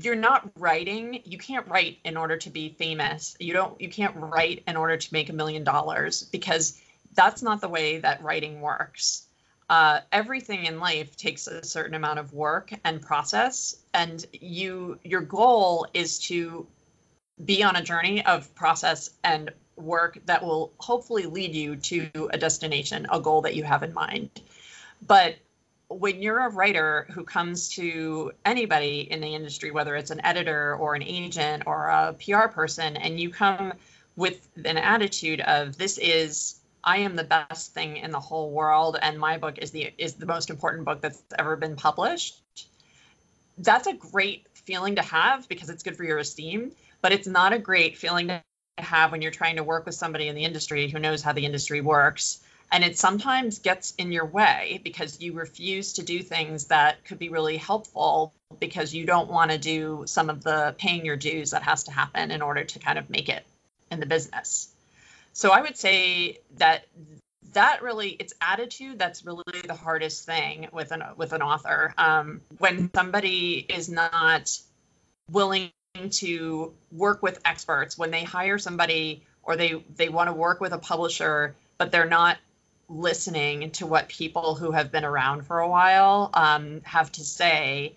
you're 0.00 0.16
not 0.16 0.50
writing 0.56 1.20
you 1.24 1.36
can't 1.36 1.68
write 1.68 1.98
in 2.04 2.16
order 2.16 2.38
to 2.38 2.48
be 2.48 2.70
famous 2.70 3.36
you 3.38 3.52
don't 3.52 3.78
you 3.78 3.90
can't 3.90 4.16
write 4.16 4.62
in 4.66 4.76
order 4.76 4.96
to 4.96 5.12
make 5.12 5.28
a 5.28 5.34
million 5.34 5.64
dollars 5.64 6.22
because 6.22 6.80
that's 7.14 7.42
not 7.42 7.60
the 7.60 7.68
way 7.68 7.98
that 7.98 8.22
writing 8.22 8.62
works 8.62 9.26
uh, 9.72 10.02
everything 10.12 10.66
in 10.66 10.78
life 10.80 11.16
takes 11.16 11.46
a 11.46 11.64
certain 11.64 11.94
amount 11.94 12.18
of 12.18 12.34
work 12.34 12.74
and 12.84 13.00
process 13.00 13.74
and 13.94 14.26
you 14.32 14.98
your 15.02 15.22
goal 15.22 15.86
is 15.94 16.18
to 16.18 16.66
be 17.42 17.62
on 17.62 17.74
a 17.74 17.82
journey 17.82 18.22
of 18.22 18.54
process 18.54 19.08
and 19.24 19.50
work 19.76 20.18
that 20.26 20.44
will 20.44 20.74
hopefully 20.76 21.24
lead 21.24 21.54
you 21.54 21.76
to 21.76 22.10
a 22.34 22.36
destination 22.36 23.06
a 23.10 23.18
goal 23.18 23.40
that 23.40 23.54
you 23.54 23.64
have 23.64 23.82
in 23.82 23.94
mind. 23.94 24.42
But 25.06 25.36
when 25.88 26.20
you're 26.20 26.40
a 26.40 26.50
writer 26.50 27.06
who 27.10 27.24
comes 27.24 27.70
to 27.70 28.32
anybody 28.44 29.00
in 29.10 29.22
the 29.22 29.34
industry 29.34 29.70
whether 29.70 29.96
it's 29.96 30.10
an 30.10 30.20
editor 30.22 30.76
or 30.76 30.94
an 30.94 31.02
agent 31.02 31.62
or 31.64 31.88
a 31.88 32.14
pr 32.22 32.48
person 32.48 32.98
and 32.98 33.18
you 33.18 33.30
come 33.30 33.72
with 34.16 34.46
an 34.66 34.76
attitude 34.76 35.40
of 35.40 35.78
this 35.78 35.96
is 35.96 36.60
I 36.84 36.98
am 36.98 37.16
the 37.16 37.24
best 37.24 37.74
thing 37.74 37.96
in 37.96 38.10
the 38.10 38.20
whole 38.20 38.50
world 38.50 38.98
and 39.00 39.18
my 39.18 39.38
book 39.38 39.58
is 39.58 39.70
the 39.70 39.92
is 39.98 40.14
the 40.14 40.26
most 40.26 40.50
important 40.50 40.84
book 40.84 41.00
that's 41.00 41.22
ever 41.38 41.56
been 41.56 41.76
published. 41.76 42.40
That's 43.58 43.86
a 43.86 43.92
great 43.92 44.46
feeling 44.54 44.96
to 44.96 45.02
have 45.02 45.48
because 45.48 45.70
it's 45.70 45.82
good 45.82 45.96
for 45.96 46.04
your 46.04 46.18
esteem, 46.18 46.72
but 47.00 47.12
it's 47.12 47.28
not 47.28 47.52
a 47.52 47.58
great 47.58 47.98
feeling 47.98 48.28
to 48.28 48.42
have 48.78 49.12
when 49.12 49.22
you're 49.22 49.30
trying 49.30 49.56
to 49.56 49.62
work 49.62 49.86
with 49.86 49.94
somebody 49.94 50.28
in 50.28 50.34
the 50.34 50.44
industry 50.44 50.90
who 50.90 50.98
knows 50.98 51.22
how 51.22 51.32
the 51.32 51.44
industry 51.44 51.80
works. 51.80 52.40
And 52.72 52.82
it 52.82 52.98
sometimes 52.98 53.58
gets 53.58 53.94
in 53.96 54.12
your 54.12 54.24
way 54.24 54.80
because 54.82 55.20
you 55.20 55.34
refuse 55.34 55.94
to 55.94 56.02
do 56.02 56.22
things 56.22 56.66
that 56.66 57.04
could 57.04 57.18
be 57.18 57.28
really 57.28 57.58
helpful 57.58 58.32
because 58.58 58.94
you 58.94 59.04
don't 59.04 59.30
want 59.30 59.50
to 59.50 59.58
do 59.58 60.04
some 60.06 60.30
of 60.30 60.42
the 60.42 60.74
paying 60.78 61.04
your 61.04 61.16
dues 61.16 61.50
that 61.50 61.62
has 61.64 61.84
to 61.84 61.92
happen 61.92 62.30
in 62.30 62.40
order 62.40 62.64
to 62.64 62.78
kind 62.78 62.98
of 62.98 63.10
make 63.10 63.28
it 63.28 63.44
in 63.90 64.00
the 64.00 64.06
business. 64.06 64.71
So 65.32 65.50
I 65.50 65.60
would 65.62 65.76
say 65.76 66.38
that 66.56 66.86
that 67.52 67.82
really 67.82 68.10
it's 68.10 68.32
attitude 68.40 68.98
that's 68.98 69.24
really 69.26 69.42
the 69.66 69.74
hardest 69.74 70.24
thing 70.24 70.68
with 70.72 70.90
an 70.92 71.02
with 71.16 71.32
an 71.32 71.42
author. 71.42 71.94
Um, 71.98 72.40
when 72.58 72.90
somebody 72.94 73.64
is 73.68 73.88
not 73.88 74.58
willing 75.30 75.70
to 76.10 76.72
work 76.90 77.22
with 77.22 77.40
experts, 77.44 77.98
when 77.98 78.10
they 78.10 78.24
hire 78.24 78.58
somebody 78.58 79.24
or 79.42 79.56
they 79.56 79.84
they 79.96 80.08
want 80.08 80.28
to 80.28 80.34
work 80.34 80.60
with 80.60 80.72
a 80.72 80.78
publisher, 80.78 81.54
but 81.78 81.92
they're 81.92 82.06
not 82.06 82.38
listening 82.88 83.70
to 83.70 83.86
what 83.86 84.08
people 84.08 84.54
who 84.54 84.70
have 84.70 84.92
been 84.92 85.04
around 85.04 85.46
for 85.46 85.60
a 85.60 85.68
while 85.68 86.30
um, 86.34 86.82
have 86.84 87.10
to 87.10 87.24
say 87.24 87.94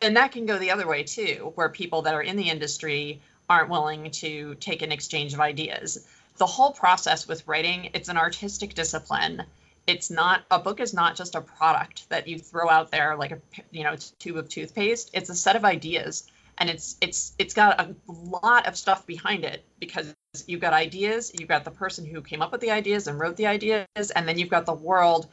and 0.00 0.16
that 0.16 0.32
can 0.32 0.46
go 0.46 0.58
the 0.58 0.70
other 0.70 0.86
way 0.86 1.02
too, 1.02 1.52
where 1.54 1.68
people 1.68 2.02
that 2.02 2.14
are 2.14 2.22
in 2.22 2.36
the 2.36 2.48
industry 2.48 3.20
aren't 3.48 3.70
willing 3.70 4.10
to 4.10 4.54
take 4.56 4.82
an 4.82 4.92
exchange 4.92 5.34
of 5.34 5.40
ideas. 5.40 6.06
The 6.36 6.46
whole 6.46 6.72
process 6.72 7.28
with 7.28 7.46
writing, 7.46 7.90
it's 7.94 8.08
an 8.08 8.16
artistic 8.16 8.74
discipline. 8.74 9.42
It's 9.86 10.10
not 10.10 10.44
a 10.50 10.58
book 10.58 10.80
is 10.80 10.94
not 10.94 11.16
just 11.16 11.34
a 11.34 11.40
product 11.40 12.08
that 12.08 12.28
you 12.28 12.38
throw 12.38 12.68
out 12.68 12.90
there 12.90 13.16
like 13.16 13.32
a 13.32 13.40
you 13.70 13.84
know 13.84 13.96
tube 14.18 14.36
of 14.36 14.48
toothpaste. 14.48 15.10
It's 15.12 15.28
a 15.28 15.34
set 15.34 15.56
of 15.56 15.64
ideas, 15.64 16.24
and 16.56 16.70
it's 16.70 16.96
it's 17.00 17.32
it's 17.38 17.54
got 17.54 17.80
a 17.80 17.94
lot 18.06 18.66
of 18.66 18.76
stuff 18.76 19.06
behind 19.06 19.44
it 19.44 19.64
because 19.80 20.14
you've 20.46 20.60
got 20.60 20.72
ideas, 20.72 21.32
you've 21.38 21.48
got 21.48 21.64
the 21.64 21.70
person 21.70 22.06
who 22.06 22.22
came 22.22 22.42
up 22.42 22.52
with 22.52 22.60
the 22.60 22.70
ideas 22.70 23.06
and 23.06 23.18
wrote 23.18 23.36
the 23.36 23.48
ideas, 23.48 23.86
and 24.14 24.26
then 24.26 24.38
you've 24.38 24.48
got 24.48 24.66
the 24.66 24.72
world 24.72 25.26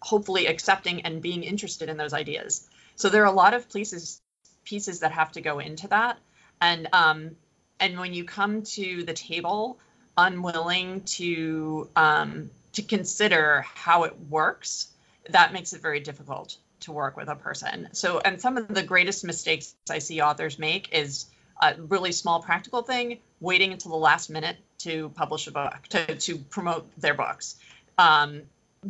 hopefully 0.00 0.46
accepting 0.46 1.02
and 1.02 1.20
being 1.20 1.42
interested 1.42 1.88
in 1.88 1.96
those 1.96 2.12
ideas. 2.12 2.68
So 2.94 3.08
there 3.08 3.22
are 3.22 3.32
a 3.32 3.32
lot 3.32 3.54
of 3.54 3.70
pieces 3.70 4.20
pieces 4.64 5.00
that 5.00 5.12
have 5.12 5.32
to 5.32 5.40
go 5.40 5.58
into 5.58 5.88
that, 5.88 6.18
and 6.60 6.88
um, 6.92 7.36
and 7.80 7.98
when 7.98 8.14
you 8.14 8.24
come 8.24 8.62
to 8.62 9.04
the 9.04 9.12
table 9.12 9.78
unwilling 10.16 11.02
to 11.02 11.88
um, 11.96 12.50
to 12.72 12.82
consider 12.82 13.64
how 13.74 14.04
it 14.04 14.14
works, 14.28 14.88
that 15.30 15.52
makes 15.52 15.72
it 15.72 15.80
very 15.80 16.00
difficult 16.00 16.56
to 16.80 16.92
work 16.92 17.16
with 17.16 17.28
a 17.28 17.34
person. 17.34 17.88
So, 17.92 18.20
and 18.20 18.40
some 18.40 18.56
of 18.56 18.68
the 18.68 18.82
greatest 18.82 19.24
mistakes 19.24 19.74
I 19.90 19.98
see 19.98 20.20
authors 20.20 20.58
make 20.58 20.92
is 20.92 21.26
a 21.60 21.74
really 21.74 22.12
small 22.12 22.42
practical 22.42 22.82
thing, 22.82 23.18
waiting 23.40 23.72
until 23.72 23.92
the 23.92 23.96
last 23.96 24.28
minute 24.28 24.56
to 24.78 25.08
publish 25.10 25.46
a 25.46 25.52
book, 25.52 25.74
to, 25.88 26.16
to 26.16 26.36
promote 26.36 26.88
their 27.00 27.14
books, 27.14 27.56
um, 27.96 28.42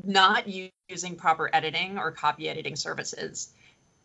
not 0.05 0.47
using 0.49 1.17
proper 1.17 1.49
editing 1.53 1.99
or 1.99 2.11
copy 2.11 2.49
editing 2.49 2.77
services. 2.77 3.49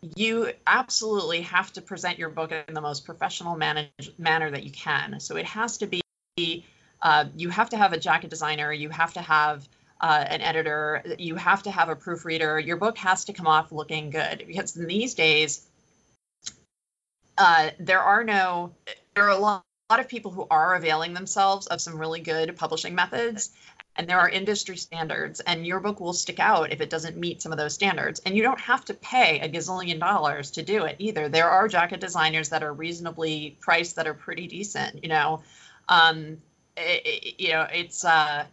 You 0.01 0.51
absolutely 0.65 1.41
have 1.41 1.71
to 1.73 1.81
present 1.81 2.17
your 2.17 2.29
book 2.29 2.51
in 2.51 2.73
the 2.73 2.81
most 2.81 3.05
professional 3.05 3.55
manage, 3.55 4.11
manner 4.17 4.49
that 4.49 4.63
you 4.63 4.71
can. 4.71 5.19
So 5.19 5.35
it 5.35 5.45
has 5.45 5.77
to 5.77 5.87
be, 5.87 6.65
uh, 7.01 7.25
you 7.35 7.49
have 7.49 7.69
to 7.69 7.77
have 7.77 7.93
a 7.93 7.99
jacket 7.99 8.29
designer, 8.31 8.73
you 8.73 8.89
have 8.89 9.13
to 9.13 9.21
have 9.21 9.67
uh, 9.99 10.25
an 10.27 10.41
editor, 10.41 11.03
you 11.19 11.35
have 11.35 11.63
to 11.63 11.71
have 11.71 11.89
a 11.89 11.95
proofreader. 11.95 12.57
Your 12.59 12.77
book 12.77 12.97
has 12.97 13.25
to 13.25 13.33
come 13.33 13.45
off 13.45 13.71
looking 13.71 14.09
good 14.09 14.43
because 14.47 14.75
in 14.75 14.87
these 14.87 15.13
days, 15.13 15.67
uh, 17.37 17.69
there 17.79 18.01
are 18.01 18.23
no, 18.23 18.73
there 19.13 19.25
are 19.25 19.29
a 19.29 19.37
lot, 19.37 19.63
a 19.89 19.93
lot 19.93 19.99
of 19.99 20.07
people 20.07 20.31
who 20.31 20.47
are 20.49 20.73
availing 20.73 21.13
themselves 21.13 21.67
of 21.67 21.79
some 21.79 21.97
really 21.97 22.21
good 22.21 22.55
publishing 22.57 22.95
methods 22.95 23.51
and 23.95 24.07
there 24.07 24.19
are 24.19 24.29
industry 24.29 24.77
standards 24.77 25.39
and 25.41 25.67
your 25.67 25.79
book 25.79 25.99
will 25.99 26.13
stick 26.13 26.39
out 26.39 26.71
if 26.71 26.81
it 26.81 26.89
doesn't 26.89 27.17
meet 27.17 27.41
some 27.41 27.51
of 27.51 27.57
those 27.57 27.73
standards. 27.73 28.21
And 28.25 28.35
you 28.35 28.43
don't 28.43 28.59
have 28.59 28.85
to 28.85 28.93
pay 28.93 29.39
a 29.41 29.49
gazillion 29.49 29.99
dollars 29.99 30.51
to 30.51 30.63
do 30.63 30.85
it 30.85 30.95
either. 30.99 31.27
There 31.27 31.49
are 31.49 31.67
jacket 31.67 31.99
designers 31.99 32.49
that 32.49 32.63
are 32.63 32.73
reasonably 32.73 33.57
priced 33.59 33.97
that 33.97 34.07
are 34.07 34.13
pretty 34.13 34.47
decent 34.47 35.03
you 35.03 35.09
know? 35.09 35.41
Um, 35.89 36.37
it, 36.77 37.01
it, 37.05 37.39
you 37.39 37.49
know 37.49 37.67
it's 37.71 38.05
uh, 38.05 38.45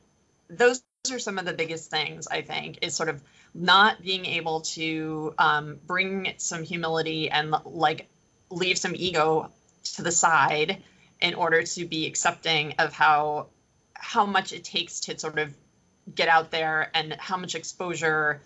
those 0.51 0.83
are 1.13 1.19
some 1.19 1.39
of 1.39 1.45
the 1.45 1.53
biggest 1.53 1.91
things 1.91 2.27
i 2.27 2.43
think 2.43 2.79
is 2.83 2.95
sort 2.95 3.09
of 3.09 3.23
not 3.55 4.03
being 4.03 4.27
able 4.27 4.61
to 4.61 5.33
um, 5.39 5.79
bring 5.87 6.35
some 6.37 6.63
humility 6.63 7.31
and 7.31 7.55
like 7.65 8.09
leave 8.51 8.77
some 8.77 8.95
ego 8.95 9.51
to 9.83 10.03
the 10.03 10.13
side 10.13 10.83
in 11.21 11.35
order 11.35 11.63
to 11.63 11.87
be 11.87 12.07
accepting 12.07 12.75
of 12.79 12.93
how 12.93 13.47
how 13.99 14.25
much 14.25 14.53
it 14.53 14.65
takes 14.65 15.01
to 15.01 15.19
sort 15.19 15.39
of 15.39 15.53
get 16.15 16.29
out 16.29 16.51
there 16.51 16.91
and 16.95 17.15
how 17.19 17.37
much 17.37 17.55
exposure 17.55 18.41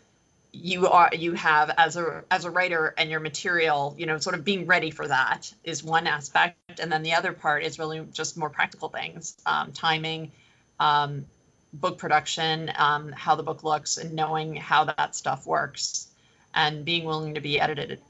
you 0.52 0.88
are 0.88 1.10
you 1.12 1.32
have 1.32 1.70
as 1.78 1.96
a 1.96 2.24
as 2.30 2.44
a 2.44 2.50
writer 2.50 2.92
and 2.98 3.10
your 3.10 3.20
material 3.20 3.94
you 3.96 4.04
know 4.04 4.18
sort 4.18 4.34
of 4.34 4.44
being 4.44 4.66
ready 4.66 4.90
for 4.90 5.06
that 5.06 5.52
is 5.64 5.82
one 5.84 6.06
aspect. 6.06 6.56
And 6.80 6.90
then 6.90 7.02
the 7.02 7.14
other 7.14 7.32
part 7.32 7.64
is 7.64 7.78
really 7.78 8.06
just 8.12 8.36
more 8.36 8.50
practical 8.50 8.88
things 8.88 9.36
um, 9.46 9.72
timing 9.72 10.32
um, 10.80 11.26
book 11.72 11.98
production 11.98 12.70
um, 12.76 13.12
how 13.12 13.36
the 13.36 13.42
book 13.42 13.62
looks 13.62 13.98
and 13.98 14.14
knowing 14.14 14.56
how 14.56 14.84
that 14.84 15.14
stuff 15.14 15.46
works 15.46 16.08
and 16.54 16.84
being 16.84 17.04
willing 17.04 17.34
to 17.34 17.40
be 17.40 17.60
edited. 17.60 18.00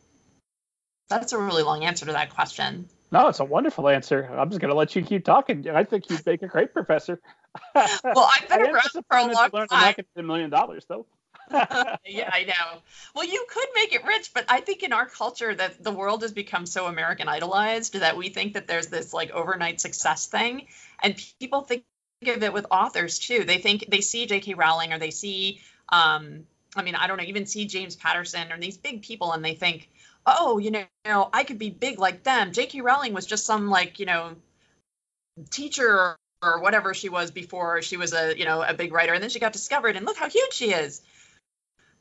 That's 1.09 1.33
a 1.33 1.39
really 1.39 1.63
long 1.63 1.85
answer 1.85 2.07
to 2.07 2.13
that 2.13 2.31
question 2.31 2.89
no, 3.13 3.29
it's 3.29 3.41
a 3.41 3.45
wonderful 3.45 3.89
answer. 3.89 4.29
I'm 4.33 4.49
just 4.49 4.61
going 4.61 4.71
to 4.71 4.75
let 4.75 4.97
you 4.97 5.03
keep 5.03 5.25
talking. 5.25 5.69
I 5.69 5.85
think 5.85 6.09
you'd 6.09 6.25
make 6.25 6.43
a 6.43 6.49
great 6.49 6.73
professor. 6.73 7.21
well, 7.75 7.87
I've 8.31 8.49
been 8.49 8.63
around 8.71 8.91
for 8.91 9.17
a 9.17 9.27
long 9.27 9.51
time. 9.51 9.69
Not 9.71 9.99
a 10.17 10.23
million 10.23 10.49
dollars, 10.49 10.87
though. 10.89 11.07
yeah, 11.51 12.31
I 12.33 12.45
know. 12.45 12.81
Well, 13.15 13.27
you 13.27 13.45
could 13.51 13.69
make 13.75 13.95
it 13.95 14.07
rich, 14.07 14.31
but 14.33 14.47
I 14.49 14.61
think 14.61 14.83
in 14.83 14.95
our 14.95 15.07
culture 15.07 15.55
that 15.55 15.83
the 15.85 15.91
world 15.91 16.23
has 16.23 16.33
become 16.33 16.65
so 16.65 16.87
American 16.87 17.29
idolized 17.29 18.01
that 18.01 18.17
we 18.17 18.31
think 18.31 18.55
that 18.55 18.67
there's 18.67 18.87
this 18.87 19.13
like 19.13 19.31
overnight 19.31 19.81
success 19.81 20.27
thing, 20.27 20.67
and 21.03 21.15
people 21.39 21.63
think 21.63 21.85
of 22.27 22.43
it 22.43 22.55
with 22.55 22.67
authors 22.71 23.19
too. 23.19 23.45
They 23.45 23.59
think 23.59 23.85
they 23.89 24.01
see 24.01 24.25
J.K. 24.25 24.55
Rowling 24.55 24.95
or 24.95 24.99
they 24.99 25.11
see, 25.11 25.61
um, 25.91 26.47
I 26.75 26.83
mean, 26.83 26.95
I 26.95 27.09
don't 27.09 27.19
know, 27.19 27.25
even 27.25 27.45
see 27.45 27.67
James 27.67 27.97
Patterson 27.97 28.51
or 28.53 28.59
these 28.59 28.79
big 28.79 29.03
people, 29.03 29.33
and 29.33 29.45
they 29.45 29.55
think, 29.55 29.91
oh, 30.27 30.59
you 30.59 30.71
know, 30.71 31.29
I 31.33 31.45
could 31.45 31.59
be 31.59 31.71
big 31.71 31.99
like 31.99 32.23
them. 32.23 32.53
J.K. 32.53 32.81
Rowling 32.81 33.13
was 33.13 33.27
just 33.27 33.47
some 33.47 33.69
like, 33.69 33.99
you 33.99 34.07
know, 34.07 34.37
teacher 35.51 36.17
or 36.43 36.61
whatever 36.61 36.95
she 36.95 37.09
was 37.09 37.31
before 37.31 37.83
she 37.83 37.97
was 37.97 38.13
a, 38.13 38.37
you 38.37 38.45
know, 38.45 38.63
a 38.63 38.75
big 38.75 38.93
writer 38.93 39.13
and 39.13 39.23
then 39.23 39.31
she 39.31 39.39
got 39.39 39.53
discovered 39.53 39.97
and 39.97 40.05
look 40.05 40.17
how 40.17 40.29
huge 40.29 40.53
she 40.53 40.73
is. 40.73 41.01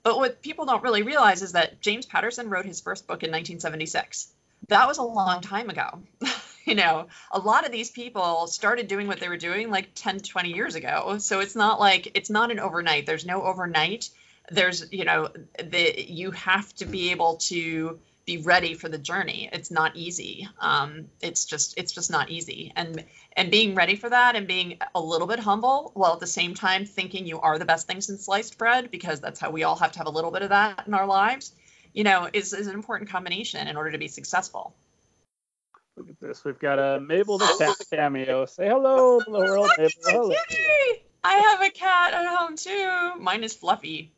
But 0.04 0.18
what 0.18 0.42
people 0.42 0.66
don't 0.66 0.84
really 0.84 1.04
realize 1.04 1.42
is 1.42 1.52
that 1.52 1.80
James 1.80 2.06
Patterson 2.06 2.50
wrote 2.50 2.66
his 2.66 2.82
first 2.82 3.06
book 3.06 3.24
in 3.24 3.30
1976. 3.30 4.32
That 4.68 4.88
was 4.88 4.98
a 4.98 5.04
long 5.04 5.42
time 5.42 5.70
ago. 5.70 6.00
you 6.66 6.76
know, 6.76 7.08
a 7.32 7.40
lot 7.40 7.66
of 7.66 7.72
these 7.72 7.92
people 7.92 8.48
started 8.48 8.88
doing 8.88 9.08
what 9.08 9.20
they 9.20 9.30
were 9.30 9.38
doing 9.38 9.70
like 9.70 9.90
10, 9.94 10.20
20 10.20 10.54
years 10.54 10.76
ago. 10.76 11.18
So 11.20 11.40
it's 11.40 11.56
not 11.56 11.80
like 11.80 12.12
it's 12.16 12.30
not 12.30 12.52
an 12.52 12.60
overnight. 12.60 13.06
There's 13.06 13.26
no 13.26 13.44
overnight. 13.44 14.10
There's, 14.50 14.92
you 14.92 15.06
know, 15.06 15.30
the 15.64 16.12
you 16.12 16.32
have 16.32 16.74
to 16.76 16.86
be 16.86 17.12
able 17.12 17.38
to 17.38 18.00
be 18.26 18.38
ready 18.38 18.74
for 18.76 18.88
the 18.88 18.98
journey. 18.98 19.50
It's 19.52 19.72
not 19.72 19.96
easy. 19.96 20.48
Um, 20.60 21.08
it's 21.22 21.46
just 21.46 21.78
it's 21.78 21.92
just 21.92 22.12
not 22.12 22.30
easy. 22.30 22.72
And 22.76 23.04
and 23.34 23.52
being 23.52 23.76
ready 23.76 23.96
for 23.96 24.10
that 24.10 24.36
and 24.36 24.48
being 24.48 24.78
a 24.94 25.02
little 25.02 25.28
bit 25.28 25.40
humble 25.40 25.92
while 25.94 26.14
at 26.14 26.20
the 26.20 26.28
same 26.28 26.54
time 26.54 26.86
thinking 26.86 27.26
you 27.26 27.40
are 27.40 27.58
the 27.58 27.66
best 27.66 27.88
thing 27.88 28.02
since 28.02 28.26
sliced 28.26 28.58
bread 28.58 28.92
because 28.92 29.20
that's 29.20 29.40
how 29.40 29.50
we 29.50 29.64
all 29.64 29.76
have 29.76 29.94
to 29.94 30.00
have 30.00 30.08
a 30.08 30.12
little 30.12 30.32
bit 30.32 30.44
of 30.44 30.50
that 30.50 30.86
in 30.88 30.94
our 30.94 31.08
lives. 31.08 31.54
You 31.94 32.04
know, 32.04 32.30
is 32.32 32.54
is 32.54 32.68
an 32.68 32.76
important 32.76 33.10
combination 33.10 33.68
in 33.68 33.76
order 33.76 33.92
to 33.92 33.98
be 33.98 34.08
successful. 34.08 34.76
Look 35.98 36.10
at 36.10 36.20
this. 36.20 36.46
We've 36.46 36.60
got 36.60 36.80
a 36.80 37.00
Mabel 37.00 37.38
the 37.38 37.56
cat 37.58 37.76
cameo. 37.92 38.46
Say 38.46 38.68
hello 38.68 39.20
to 39.20 39.26
the 39.30 39.40
world, 39.40 39.72
Mabel. 39.78 39.92
Hello. 40.06 40.36
I 41.24 41.34
have 41.34 41.62
a 41.62 41.70
cat 41.70 42.14
at 42.14 42.26
home 42.26 42.56
too. 42.56 43.20
Mine 43.20 43.44
is 43.44 43.54
Fluffy. 43.54 44.12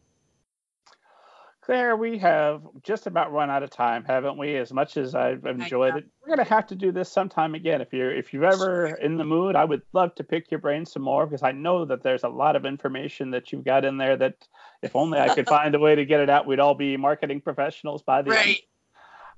Claire, 1.66 1.96
we 1.96 2.18
have 2.18 2.62
just 2.82 3.08
about 3.08 3.32
run 3.32 3.50
out 3.50 3.64
of 3.64 3.70
time, 3.70 4.04
haven't 4.04 4.38
we? 4.38 4.58
As 4.58 4.74
much 4.74 4.98
as 4.98 5.16
I've 5.16 5.46
enjoyed 5.46 5.96
it, 5.96 6.06
we're 6.22 6.36
gonna 6.36 6.50
have 6.50 6.68
to 6.68 6.76
do 6.76 6.92
this 6.92 7.10
sometime 7.10 7.56
again. 7.56 7.80
If 7.80 7.94
you're 7.94 8.14
if 8.14 8.34
you're 8.34 8.46
ever 8.46 8.88
in 8.88 9.16
the 9.16 9.24
mood, 9.24 9.56
I 9.56 9.64
would 9.64 9.82
love 9.94 10.14
to 10.16 10.26
pick 10.26 10.52
your 10.52 10.60
brain 10.60 10.86
some 10.86 11.04
more 11.04 11.26
because 11.26 11.42
I 11.42 11.54
know 11.54 11.86
that 11.86 12.04
there's 12.04 12.24
a 12.26 12.30
lot 12.30 12.58
of 12.58 12.66
information 12.66 13.32
that 13.32 13.54
you've 13.54 13.64
got 13.64 13.86
in 13.86 13.96
there 13.96 14.18
that 14.18 14.46
if 14.82 14.94
only 14.94 15.20
I 15.20 15.34
could 15.34 15.48
find 15.58 15.74
a 15.74 15.80
way 15.80 15.96
to 15.96 16.04
get 16.04 16.20
it 16.20 16.30
out, 16.30 16.46
we'd 16.46 16.60
all 16.60 16.76
be 16.76 16.98
marketing 16.98 17.40
professionals 17.40 18.02
by 18.02 18.24
the 18.24 18.32
right. 18.32 18.48
end. 18.48 18.58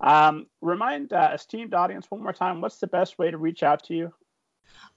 Um, 0.02 0.48
remind 0.62 1.14
uh, 1.14 1.30
esteemed 1.36 1.76
audience 1.76 2.10
one 2.10 2.24
more 2.24 2.34
time, 2.34 2.60
what's 2.60 2.78
the 2.78 2.88
best 2.88 3.20
way 3.20 3.30
to 3.30 3.38
reach 3.38 3.62
out 3.62 3.84
to 3.84 3.94
you? 3.94 4.14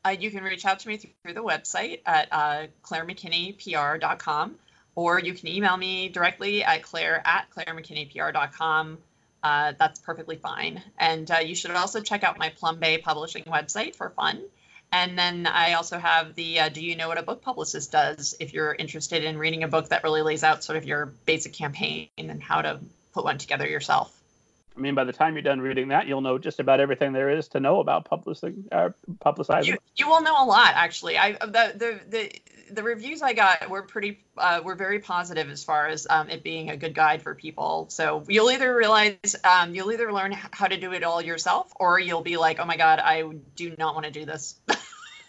Uh, 0.03 0.17
you 0.19 0.31
can 0.31 0.43
reach 0.43 0.65
out 0.65 0.79
to 0.79 0.89
me 0.89 0.97
through 0.97 1.35
the 1.35 1.45
website 1.45 2.01
at 2.07 2.29
uh, 2.33 2.67
clairemckinneypr.com 2.83 4.57
or 4.99 5.21
you 5.21 5.33
can 5.33 5.47
email 5.47 5.77
me 5.77 6.09
directly 6.09 6.65
at 6.65 6.83
claire 6.83 7.23
at 7.25 7.47
clairemckinneypr.com. 7.55 8.99
Uh, 9.45 9.73
that's 9.79 10.01
perfectly 10.01 10.35
fine. 10.35 10.83
And 10.99 11.31
uh, 11.31 11.37
you 11.37 11.55
should 11.55 11.71
also 11.71 12.01
check 12.01 12.25
out 12.25 12.37
my 12.37 12.49
Plum 12.49 12.81
Bay 12.81 12.99
publishing 12.99 13.45
website 13.45 13.95
for 13.95 14.11
fun. 14.11 14.43
And 14.91 15.17
then 15.17 15.47
I 15.47 15.75
also 15.75 15.99
have 15.99 16.35
the 16.35 16.59
uh, 16.59 16.69
Do 16.71 16.85
You 16.85 16.97
Know 16.97 17.07
What 17.07 17.17
a 17.17 17.23
Book 17.23 17.43
Publicist 17.43 17.93
Does 17.93 18.35
if 18.41 18.53
you're 18.53 18.75
interested 18.75 19.23
in 19.23 19.39
reading 19.39 19.63
a 19.63 19.69
book 19.69 19.91
that 19.91 20.03
really 20.03 20.23
lays 20.23 20.43
out 20.43 20.65
sort 20.65 20.77
of 20.77 20.85
your 20.85 21.07
basic 21.27 21.53
campaign 21.53 22.09
and 22.19 22.43
how 22.43 22.63
to 22.63 22.81
put 23.13 23.23
one 23.23 23.39
together 23.39 23.69
yourself. 23.69 24.13
I 24.77 24.81
mean, 24.81 24.97
by 24.97 25.05
the 25.05 25.13
time 25.13 25.35
you're 25.35 25.43
done 25.43 25.61
reading 25.61 25.89
that, 25.89 26.09
you'll 26.09 26.23
know 26.23 26.39
just 26.39 26.59
about 26.59 26.81
everything 26.81 27.13
there 27.13 27.31
is 27.31 27.49
to 27.49 27.61
know 27.61 27.79
about 27.79 28.05
publishing, 28.05 28.65
uh, 28.73 28.91
publicizing. 29.25 29.67
You, 29.67 29.79
you 29.97 30.09
will 30.09 30.23
know 30.23 30.45
a 30.45 30.47
lot, 30.47 30.73
actually. 30.75 31.19
I 31.19 31.33
the 31.33 31.73
the 31.77 32.01
the 32.09 32.33
the 32.71 32.83
reviews 32.83 33.23
I 33.23 33.33
got 33.33 33.69
were 33.69 33.83
pretty 33.83 34.21
uh, 34.37 34.61
were 34.65 34.75
very 34.75 34.99
positive 34.99 35.51
as 35.51 35.65
far 35.65 35.87
as 35.87 36.07
um, 36.09 36.29
it 36.29 36.43
being 36.43 36.71
a 36.71 36.77
good 36.77 36.95
guide 36.95 37.23
for 37.23 37.35
people. 37.35 37.87
So 37.91 38.25
you'll 38.29 38.51
either 38.51 38.75
realize 38.75 39.37
um, 39.45 39.75
you'll 39.75 39.93
either 39.93 40.13
learn 40.13 40.33
how 40.33 40.67
to 40.67 40.79
do 40.79 40.93
it 40.93 41.03
all 41.03 41.23
yourself, 41.23 41.73
or 41.77 41.99
you'll 41.99 42.23
be 42.23 42.37
like, 42.37 42.59
oh 42.61 42.65
my 42.65 42.77
god, 42.77 43.01
I 43.01 43.23
do 43.57 43.75
not 43.79 43.95
want 43.95 44.07
to 44.07 44.13
do 44.13 44.25
this. 44.25 44.61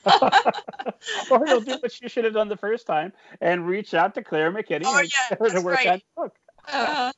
or 1.31 1.45
you'll 1.45 1.61
do 1.61 1.77
what 1.79 2.01
you 2.01 2.07
should 2.07 2.23
have 2.23 2.33
done 2.33 2.47
the 2.47 2.57
first 2.57 2.87
time 2.87 3.11
and 3.41 3.67
reach 3.67 3.93
out 3.93 4.15
to 4.15 4.23
Claire 4.23 4.51
McKinney 4.51 4.83
oh, 4.85 5.01
yeah, 5.01 5.35
to 5.35 5.61
work 5.61 5.75
right. 5.75 5.87
on 5.87 5.97
the 5.97 6.21
book. 6.21 6.35
Uh-huh. 6.67 7.11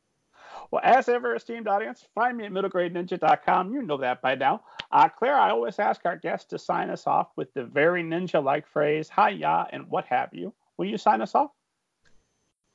Well, 0.71 0.81
as 0.83 1.09
ever, 1.09 1.35
esteemed 1.35 1.67
audience, 1.67 2.03
find 2.15 2.37
me 2.37 2.45
at 2.45 2.51
middlegradeninja.com. 2.51 3.73
You 3.73 3.81
know 3.81 3.97
that 3.97 4.21
by 4.21 4.35
now. 4.35 4.61
Uh, 4.91 5.07
Claire, 5.07 5.37
I 5.37 5.51
always 5.51 5.79
ask 5.79 6.01
our 6.05 6.17
guests 6.17 6.49
to 6.49 6.59
sign 6.59 6.89
us 6.89 7.07
off 7.07 7.29
with 7.37 7.53
the 7.53 7.63
very 7.63 8.03
ninja 8.03 8.43
like 8.43 8.67
phrase, 8.67 9.07
hi 9.07 9.29
ya, 9.29 9.65
and 9.71 9.89
what 9.89 10.05
have 10.05 10.29
you. 10.33 10.53
Will 10.77 10.85
you 10.85 10.97
sign 10.97 11.21
us 11.21 11.33
off? 11.33 11.51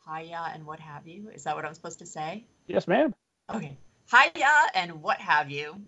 Hiya 0.06 0.52
and 0.54 0.64
what 0.64 0.78
have 0.80 1.06
you. 1.06 1.28
Is 1.34 1.44
that 1.44 1.56
what 1.56 1.64
I'm 1.64 1.74
supposed 1.74 1.98
to 1.98 2.06
say? 2.06 2.44
Yes, 2.68 2.86
ma'am. 2.86 3.12
Okay. 3.52 3.76
Hiya 4.10 4.52
and 4.74 5.02
what 5.02 5.18
have 5.18 5.50
you. 5.50 5.80